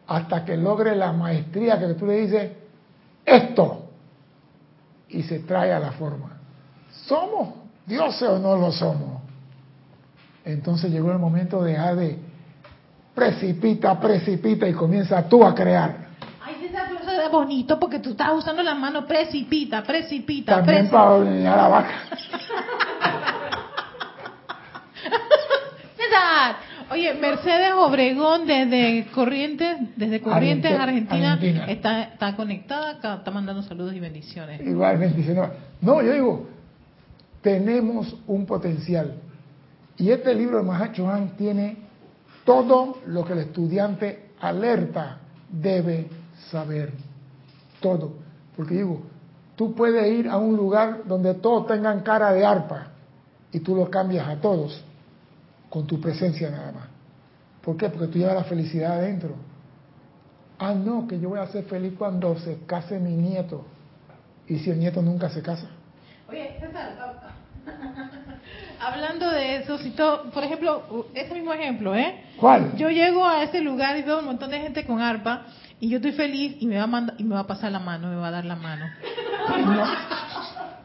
[0.07, 2.53] hasta que logre la maestría que tú le dices,
[3.25, 3.89] esto,
[5.09, 6.39] y se trae a la forma.
[7.07, 7.55] ¿Somos
[7.87, 9.23] dioses o no lo somos?
[10.45, 12.19] Entonces llegó el momento de dejar de
[13.15, 16.09] precipita, precipita y comienza tú a crear.
[16.45, 20.89] Ay, César, pero eso es bonito porque tú estás usando las manos precipita, precipita, También
[20.91, 21.95] para ordenar la vaca.
[26.13, 26.57] César,
[26.91, 34.01] Oye, Mercedes Obregón desde Corrientes, desde Corrientes, Argentina, Está, está conectada, está mandando saludos y
[34.01, 34.61] bendiciones.
[34.61, 35.51] Igual bendiciones.
[35.81, 36.47] No, yo digo,
[37.41, 39.15] tenemos un potencial.
[39.97, 41.79] Y este libro de Mahacho Han tiene
[42.45, 45.19] todo lo que el estudiante alerta
[45.51, 46.09] debe
[46.51, 46.93] saber.
[47.81, 48.17] Todo.
[48.55, 49.03] Porque digo,
[49.57, 52.89] tú puedes ir a un lugar donde todos tengan cara de arpa
[53.51, 54.85] y tú lo cambias a todos
[55.73, 56.85] con tu presencia nada más.
[57.63, 57.89] ¿Por qué?
[57.89, 59.37] Porque tú llevas la felicidad adentro.
[60.59, 63.65] Ah, no, que yo voy a ser feliz cuando se case mi nieto.
[64.47, 65.69] ¿Y si el nieto nunca se casa?
[66.29, 67.33] Oye, César,
[68.81, 72.23] hablando de eso, si todo, por ejemplo, ese mismo ejemplo, ¿eh?
[72.37, 72.77] ¿Cuál?
[72.77, 75.47] Yo llego a ese lugar y veo un montón de gente con arpa
[75.81, 77.79] y yo estoy feliz y me va a, mandar, y me va a pasar la
[77.79, 78.85] mano, me va a dar la mano.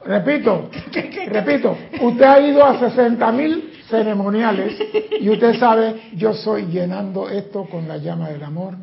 [0.05, 0.69] Repito,
[1.27, 4.77] repito, usted ha ido a 60 mil ceremoniales
[5.19, 8.75] y usted sabe, yo soy llenando esto con la llama del amor,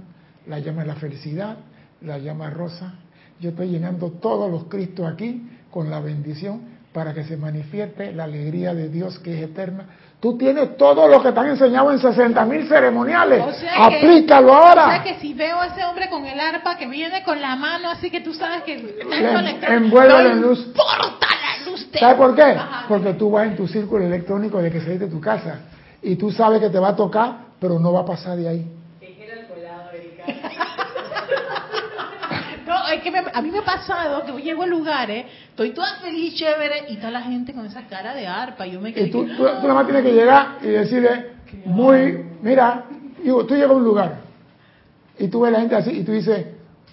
[0.46, 1.56] la llama de la felicidad,
[2.00, 2.94] la llama rosa.
[3.40, 8.24] Yo estoy llenando todos los Cristos aquí con la bendición para que se manifieste la
[8.24, 9.86] alegría de Dios que es eterna.
[10.20, 13.42] Tú tienes todo lo que te han enseñado en 60 mil ceremoniales.
[13.76, 14.86] Aplícalo ahora.
[14.86, 17.56] O sea que si veo a ese hombre con el arpa que viene con la
[17.56, 20.66] mano, así que tú sabes que está en luz.
[21.98, 22.56] ¿Sabes por qué?
[22.88, 25.60] Porque tú vas en tu círculo electrónico de que saliste de tu casa
[26.02, 28.66] y tú sabes que te va a tocar, pero no va a pasar de ahí.
[32.66, 36.34] No, es que a mí me ha pasado que llego a lugares, estoy toda feliz,
[36.34, 38.66] chévere, y está la gente con esa cara de arpa.
[38.66, 41.32] Y yo me y tú, tú, nada más tienes que llegar y decirle,
[41.66, 42.86] muy, mira,
[43.22, 44.20] tú llegas a un lugar
[45.18, 46.46] y tú ves a la gente así y tú dices,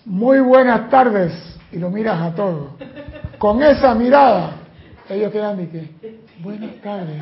[0.05, 1.33] muy buenas tardes,
[1.71, 2.71] y lo miras a todos.
[3.37, 4.51] Con esa mirada,
[5.13, 5.89] ellos quedan de que,
[6.39, 7.21] buenas tardes.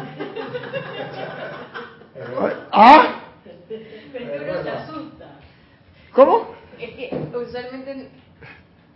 [2.71, 3.21] ¿Ah?
[3.67, 5.25] Pero se asusta.
[6.13, 6.47] ¿Cómo?
[6.79, 8.09] Es que usualmente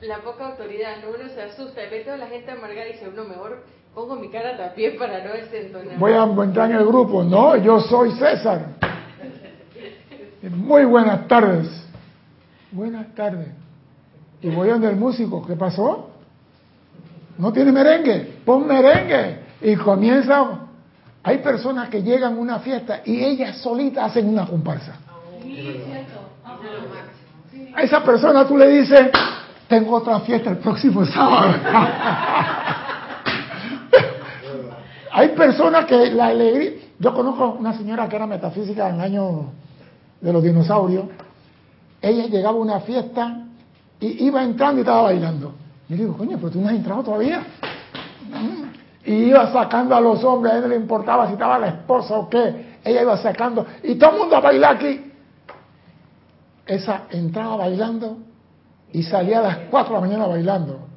[0.02, 1.10] la poca autoridad, ¿no?
[1.10, 3.64] uno se asusta y ve toda la gente amargada y dice, uno mejor
[3.94, 5.98] pongo mi cara también para no desentonar.
[5.98, 7.24] Voy a entrar en el grupo.
[7.24, 8.68] No, yo soy César.
[10.42, 11.68] Muy buenas tardes.
[12.72, 13.48] Buenas tardes.
[14.42, 15.46] Y voy a donde el músico.
[15.46, 16.10] ¿Qué pasó?
[17.38, 19.44] No tiene merengue, pon merengue.
[19.62, 20.60] Y comienza.
[21.24, 24.98] Hay personas que llegan a una fiesta y ellas solitas hacen una comparsa.
[27.76, 29.10] A esa persona tú le dices,
[29.68, 31.54] tengo otra fiesta el próximo sábado.
[35.14, 36.72] Hay personas que la alegría...
[37.00, 39.52] Yo conozco una señora que era metafísica en el año
[40.20, 41.06] de los dinosaurios.
[42.02, 43.46] Ella llegaba a una fiesta
[44.00, 45.54] y iba entrando y estaba bailando.
[45.88, 47.44] Y le digo, coño, pero tú no has entrado todavía.
[49.06, 52.16] Y iba sacando a los hombres, a él no le importaba si estaba la esposa
[52.16, 52.78] o qué.
[52.84, 55.12] Ella iba sacando, y todo el mundo a bailar aquí.
[56.66, 58.18] Esa entraba bailando
[58.94, 60.88] y salía a las 4 de la mañana bailando.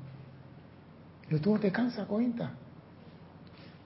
[1.30, 2.50] Y tú no te cansas, cuenta.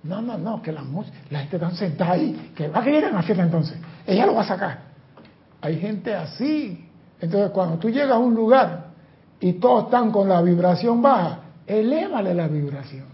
[0.02, 0.82] No, no, no, que la,
[1.30, 3.78] la gente está sentada ahí, que va a querer en la fiesta entonces.
[4.06, 4.78] Ella lo va a sacar.
[5.60, 6.86] Hay gente así.
[7.20, 8.86] Entonces, cuando tú llegas a un lugar
[9.40, 13.09] y todos están con la vibración baja, elévale la vibración.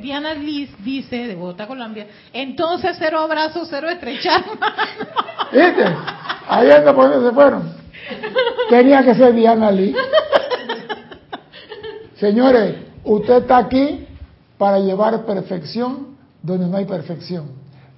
[0.00, 4.44] Diana Liz dice, de Bogotá, Colombia, entonces cero abrazos, cero estrechar.
[5.52, 5.84] ¿Viste?
[6.48, 7.72] Ahí anda por donde se fueron.
[8.68, 9.94] Tenía que ser Diana Lee.
[12.16, 12.74] Señores,
[13.04, 14.06] usted está aquí
[14.56, 17.50] para llevar perfección donde no hay perfección.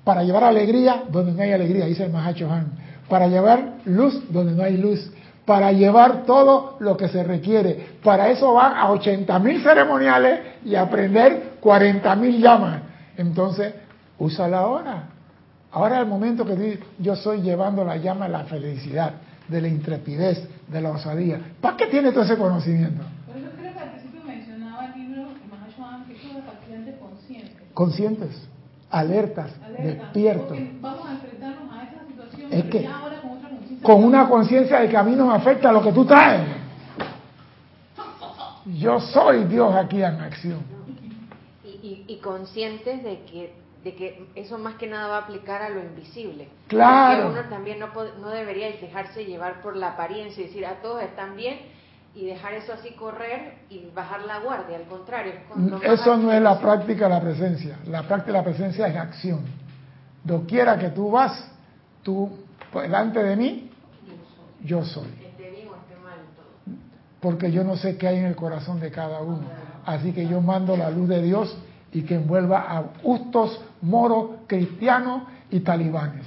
[0.05, 2.73] Para llevar alegría donde no hay alegría, dice el Mahacho Han.
[3.09, 5.11] Para llevar luz donde no hay luz.
[5.51, 7.99] Para llevar todo lo que se requiere.
[8.05, 12.83] Para eso van a 80 mil ceremoniales y aprender 40 mil llamas.
[13.17, 13.75] Entonces,
[14.17, 15.09] úsala ahora.
[15.73, 19.15] Ahora es el momento que yo estoy llevando la llama de la felicidad,
[19.49, 21.41] de la intrepidez, de la osadía.
[21.61, 23.03] ¿Para qué tiene todo ese conocimiento?
[23.27, 25.31] Por eso creo que al principio mencionaba el libro
[26.07, 27.57] que son los pacientes conscientes.
[27.75, 28.49] Conscientes,
[28.89, 33.31] alertas, Alerta, despiertos, porque vamos a enfrentarnos a esa situación, Es que- ya ahora con
[33.33, 33.70] otra conciencia.
[33.83, 36.43] Con una conciencia de que a mí no me afecta lo que tú traes.
[38.67, 40.59] Yo soy Dios aquí en acción.
[41.65, 45.63] Y, y- y conscientes de que, de que eso más que nada va a aplicar
[45.63, 46.49] a lo invisible.
[46.69, 47.25] Claro.
[47.29, 47.89] Porque uno también no,
[48.21, 51.59] no debería dejarse llevar por la apariencia y decir a todos están bien
[52.15, 54.77] y dejar eso así correr y bajar la guardia.
[54.77, 55.33] Al contrario,
[55.83, 57.77] Eso no es la práctica de la presencia.
[57.87, 59.41] La práctica de la presencia es acción.
[60.23, 61.51] Doquiera que tú vas,
[62.03, 62.31] tú
[62.73, 63.70] pues, delante de mí,
[64.65, 65.09] yo soy.
[67.21, 69.43] Porque yo no sé qué hay en el corazón de cada uno.
[69.85, 71.55] Así que yo mando la luz de Dios
[71.93, 76.25] y que envuelva a justos, moros, cristianos y talibanes.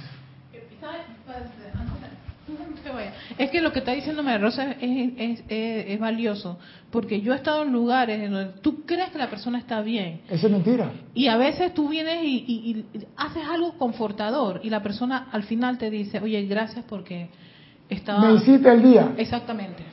[2.92, 6.58] Vaya, Es que lo que está diciéndome Rosa es, es, es- es valioso,
[6.92, 10.20] porque yo he estado en lugares en donde tú crees que la persona está bien,
[10.28, 10.92] Eso es mentira.
[11.14, 15.42] y a veces tú vienes y, y- y haces algo confortador, y la persona al
[15.44, 17.30] final te dice, oye, gracias porque
[17.88, 18.20] estaba...
[18.28, 19.12] Me hiciste el día.
[19.16, 19.82] Exactamente.
[19.82, 19.86] 100%.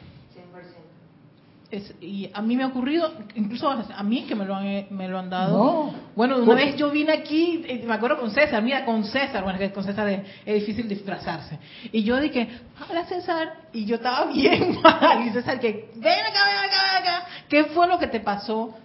[1.72, 5.08] Es- y a mí me ha ocurrido, incluso a mí que me lo han, me
[5.08, 5.58] lo han dado.
[5.58, 5.94] No.
[6.16, 9.58] Bueno, una vez yo vine aquí, eh, me acuerdo con César, mira, con César, bueno,
[9.58, 11.58] que con César es, es difícil disfrazarse.
[11.92, 12.48] Y yo dije,
[12.90, 15.26] hola César, y yo estaba bien mal.
[15.28, 18.76] Y César que, ven acá, ven acá, ven acá, ¿qué fue lo que te pasó?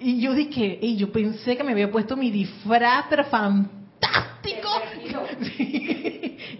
[0.00, 4.31] Y yo dije, y yo pensé que me había puesto mi disfraz, pero fantástico.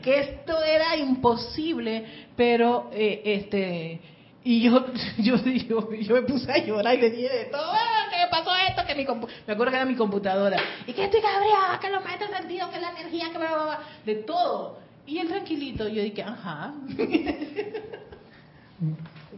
[0.03, 2.05] Que esto era imposible,
[2.37, 4.01] pero eh, este
[4.45, 4.85] y yo,
[5.19, 8.27] yo yo yo me puse a llorar y le dije de todo, "Ah, que me
[8.29, 9.29] pasó esto, que mi compu-".
[9.47, 10.57] me acuerdo que era mi computadora
[10.87, 13.81] y que estoy cabreada, que lo meto sentido, que la energía, que bla, bla, bla,
[14.05, 14.79] de todo.
[15.07, 16.75] Y él tranquilito, yo dije, ajá.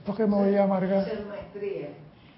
[0.07, 1.07] ¿Para qué me voy a amargar?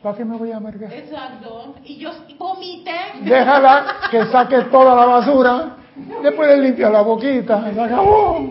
[0.03, 0.93] ¿Para qué me voy a amargar?
[0.93, 1.74] Exacto.
[1.85, 2.97] Y yo vomité.
[3.23, 5.77] Déjala que saque toda la basura.
[6.23, 7.73] Después le limpia la boquita.
[7.73, 8.51] Se acabó.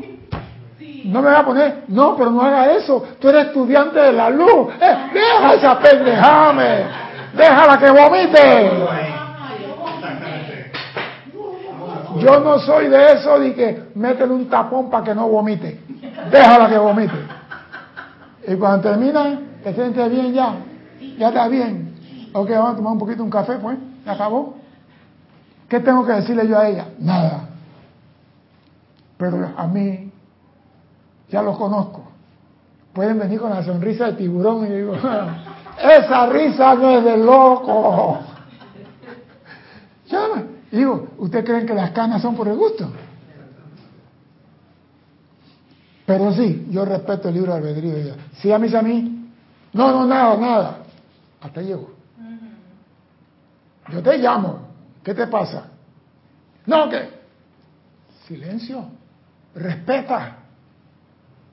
[1.05, 3.03] No me va a poner, no, pero no haga eso.
[3.19, 4.73] Tú eres estudiante de la luz.
[4.81, 6.85] Eh, deja esa pendejame.
[7.35, 8.71] Déjala que vomite.
[12.17, 15.79] Yo no soy de eso de que métele un tapón para que no vomite.
[16.31, 17.13] Déjala que vomite.
[18.47, 20.55] Y cuando termina, te sientes bien ya.
[21.17, 21.93] Ya está bien.
[22.33, 23.77] Ok, vamos a tomar un poquito un café, pues.
[24.05, 24.55] ¿Ya acabó?
[25.67, 26.89] ¿Qué tengo que decirle yo a ella?
[26.99, 27.49] Nada.
[29.17, 30.11] Pero a mí,
[31.29, 32.03] ya los conozco.
[32.93, 38.19] Pueden venir con la sonrisa de tiburón y digo, esa risa no es de loco.
[40.07, 40.27] Ya,
[40.71, 42.89] digo, ¿ustedes creen que las canas son por el gusto?
[46.05, 47.93] Pero sí, yo respeto el libro de albedrío.
[47.93, 48.15] de ella.
[48.33, 49.31] Si a mí, a mí,
[49.73, 50.77] no, no, nada, nada.
[51.41, 51.89] Hasta llego.
[53.91, 54.64] Yo te llamo.
[55.05, 55.67] ¿Qué te pasa?
[56.65, 57.07] No, que.
[58.27, 58.89] Silencio.
[59.53, 60.37] Respeta.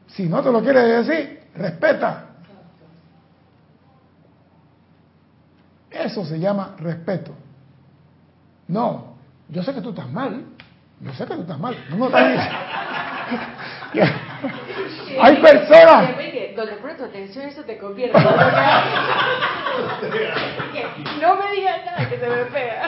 [0.06, 2.28] Si no te lo quieres decir, respeta.
[5.90, 7.34] Eso se llama respeto.
[8.68, 9.16] No,
[9.50, 10.46] yo sé que tú estás mal.
[11.00, 11.76] Yo sé que tú estás mal.
[11.90, 12.48] No, no estás
[15.20, 16.16] Hay personas.
[16.56, 18.18] Donde pones tu atención, eso te convierte.
[21.20, 21.36] ¿no?
[21.36, 22.82] me digas nada que se me pega.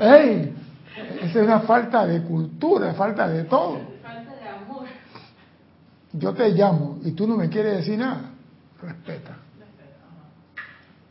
[0.00, 0.54] ¡Ey!
[1.22, 3.78] Esa es una falta de cultura, falta de todo.
[4.02, 4.86] Falta de amor.
[6.12, 8.30] Yo te llamo y tú no me quieres decir nada.
[8.82, 9.36] Respeta.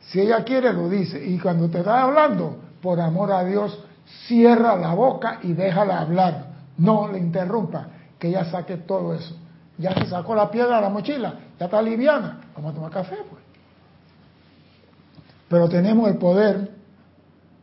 [0.02, 1.24] Si ella quiere, lo dice.
[1.24, 3.80] Y cuando te está hablando, por amor a Dios,
[4.28, 6.48] cierra la boca y déjala hablar.
[6.78, 7.88] No le interrumpa,
[8.18, 9.36] que ella saque todo eso.
[9.78, 12.42] Ya se sacó la piedra de la mochila, ya está liviana.
[12.56, 13.49] Vamos a tomar café, pues.
[15.50, 16.72] Pero tenemos el poder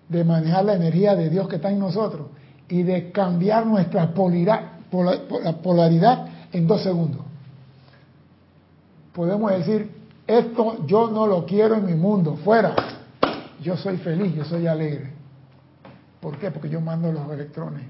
[0.08, 2.28] de manejar la energía de Dios que está en nosotros
[2.68, 4.66] y de cambiar nuestra polaridad
[6.52, 7.20] en dos segundos.
[9.12, 9.90] Podemos decir,
[10.26, 12.74] esto yo no lo quiero en mi mundo, fuera.
[13.62, 15.12] Yo soy feliz, yo soy alegre.
[16.20, 16.50] ¿Por qué?
[16.50, 17.84] Porque yo mando los electrones.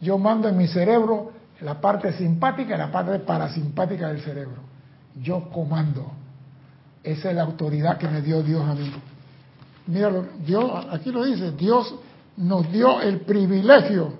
[0.00, 4.62] Yo mando en mi cerebro la parte simpática y la parte parasimpática del cerebro.
[5.20, 6.10] Yo comando.
[7.02, 8.92] Esa es la autoridad que me dio Dios a mí.
[9.86, 10.10] Mira,
[10.44, 11.94] Dios, aquí lo dice, Dios
[12.36, 14.14] nos dio el privilegio.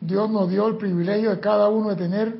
[0.00, 2.36] Dios nos dio el privilegio de cada uno de tener,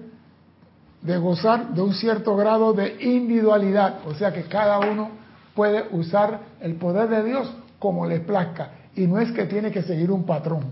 [1.02, 5.10] de gozar de un cierto grado de individualidad, o sea que cada uno
[5.54, 9.82] puede usar el poder de Dios como le plazca, y no es que tiene que
[9.82, 10.64] seguir un patrón,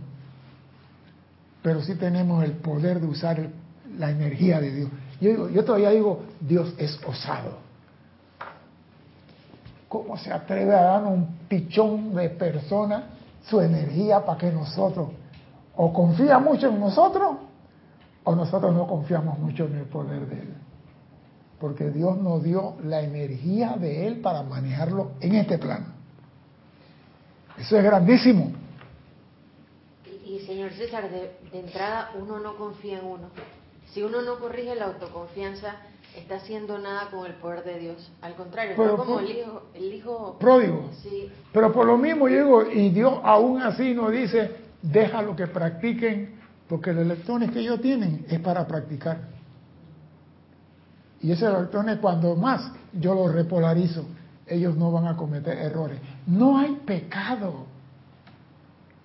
[1.62, 3.50] pero sí tenemos el poder de usar
[3.98, 4.90] la energía de Dios.
[5.20, 7.58] Yo, yo todavía digo, Dios es osado.
[9.88, 13.10] ¿Cómo se atreve a darnos un pichón de persona
[13.48, 15.10] su energía para que nosotros
[15.76, 17.36] o confía mucho en nosotros
[18.24, 20.54] o nosotros no confiamos mucho en el poder de Él?
[21.60, 25.86] Porque Dios nos dio la energía de Él para manejarlo en este plano.
[27.56, 28.52] Eso es grandísimo.
[30.26, 33.28] Y, señor César, de entrada uno no confía en uno.
[33.94, 35.76] Si uno no corrige la autoconfianza,
[36.16, 38.10] está haciendo nada con el poder de Dios.
[38.22, 40.90] Al contrario, como el hijo, el hijo pródigo.
[41.52, 44.50] Pero por lo mismo yo digo, y Dios aún así nos dice,
[44.82, 46.34] déjalo que practiquen,
[46.68, 49.28] porque los electrones que ellos tienen es para practicar.
[51.20, 54.04] Y esos electrones cuando más yo los repolarizo,
[54.48, 56.00] ellos no van a cometer errores.
[56.26, 57.66] No hay pecado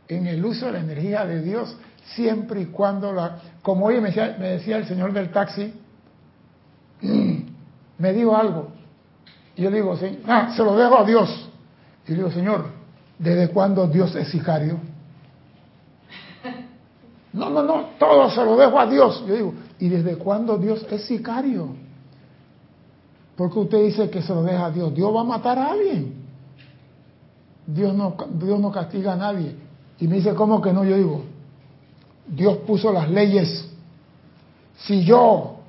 [0.07, 1.77] en el uso de la energía de Dios
[2.15, 3.39] siempre y cuando la...
[3.61, 5.73] Como hoy me decía, el señor del taxi,
[7.97, 8.69] me dijo algo.
[9.55, 9.95] Y yo digo,
[10.27, 11.49] ah, se lo dejo a Dios.
[12.07, 12.65] Y digo, Señor,
[13.17, 14.79] ¿desde cuándo Dios es sicario?
[17.31, 19.23] No, no, no, todo se lo dejo a Dios.
[19.27, 21.75] Yo digo, ¿y desde cuándo Dios es sicario?
[23.35, 24.91] Porque usted dice que se lo deja a Dios.
[24.95, 26.15] Dios va a matar a alguien.
[27.67, 29.55] Dios no, Dios no castiga a nadie.
[29.99, 30.83] Y me dice, ¿cómo que no?
[30.83, 31.23] Yo digo,
[32.29, 33.67] Dios puso las leyes.
[34.77, 35.59] Si yo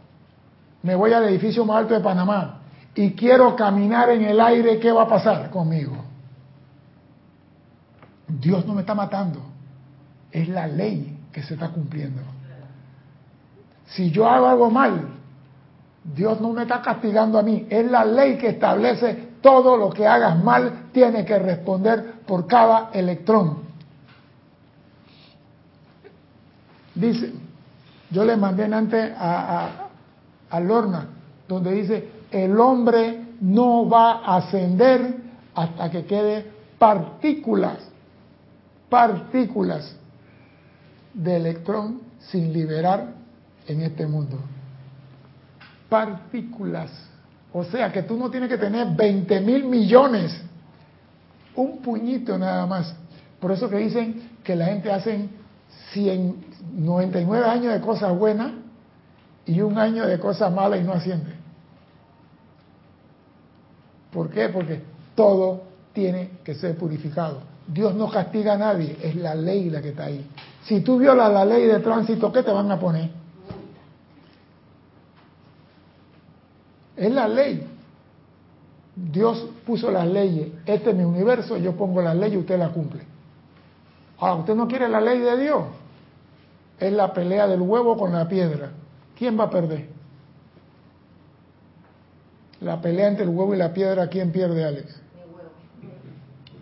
[0.82, 2.60] me voy al edificio más alto de Panamá
[2.94, 5.96] y quiero caminar en el aire, ¿qué va a pasar conmigo?
[8.28, 9.40] Dios no me está matando.
[10.30, 12.22] Es la ley que se está cumpliendo.
[13.86, 15.08] Si yo hago algo mal,
[16.04, 17.66] Dios no me está castigando a mí.
[17.68, 22.90] Es la ley que establece todo lo que hagas mal, tiene que responder por cada
[22.92, 23.69] electrón.
[26.94, 27.32] Dice,
[28.10, 29.88] yo le mandé antes a,
[30.60, 31.06] Lorna,
[31.48, 35.16] donde dice, el hombre no va a ascender
[35.54, 36.46] hasta que quede
[36.78, 37.78] partículas,
[38.88, 39.96] partículas
[41.14, 43.14] de electrón sin liberar
[43.66, 44.38] en este mundo.
[45.88, 46.90] Partículas.
[47.52, 50.40] O sea que tú no tienes que tener 20 mil millones,
[51.54, 52.94] un puñito nada más.
[53.40, 55.28] Por eso que dicen que la gente hace
[55.92, 56.44] 100,
[56.74, 58.52] 99 años de cosas buenas
[59.46, 61.34] y un año de cosas malas y no asciende.
[64.12, 64.48] ¿Por qué?
[64.48, 64.82] Porque
[65.14, 67.40] todo tiene que ser purificado.
[67.66, 70.26] Dios no castiga a nadie, es la ley la que está ahí.
[70.64, 73.10] Si tú violas la ley de tránsito, ¿qué te van a poner?
[76.96, 77.66] Es la ley.
[78.94, 80.48] Dios puso las leyes.
[80.66, 83.09] Este es mi universo, yo pongo la ley y usted la cumple.
[84.20, 85.64] Ahora, usted no quiere la ley de Dios
[86.80, 88.70] es la pelea del huevo con la piedra.
[89.16, 89.86] ¿Quién va a perder?
[92.60, 95.00] La pelea entre el huevo y la piedra, ¿quién pierde, Alex?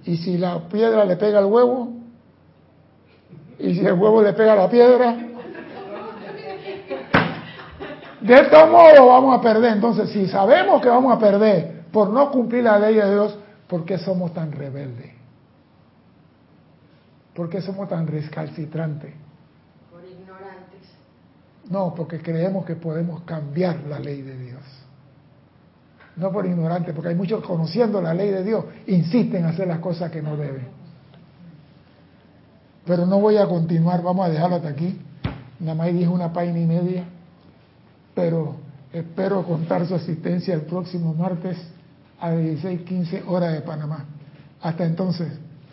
[0.05, 1.93] Y si la piedra le pega al huevo,
[3.59, 5.17] y si el huevo le pega a la piedra,
[8.21, 9.73] de todo modo vamos a perder.
[9.73, 13.85] Entonces, si sabemos que vamos a perder por no cumplir la ley de Dios, ¿por
[13.85, 15.18] qué somos tan rebeldes?
[17.39, 19.13] ¿Por qué somos tan recalcitrantes?
[21.71, 24.63] No, porque creemos que podemos cambiar la ley de Dios.
[26.17, 29.79] No por ignorante, porque hay muchos conociendo la ley de Dios, insisten en hacer las
[29.79, 30.67] cosas que no deben.
[32.85, 35.01] Pero no voy a continuar, vamos a dejarlo hasta aquí.
[35.61, 37.05] Nada más dije una página y media,
[38.17, 38.57] pero
[38.93, 41.57] espero contar su asistencia el próximo martes
[42.19, 44.07] a 16:15 horas de Panamá.
[44.61, 45.39] Hasta entonces,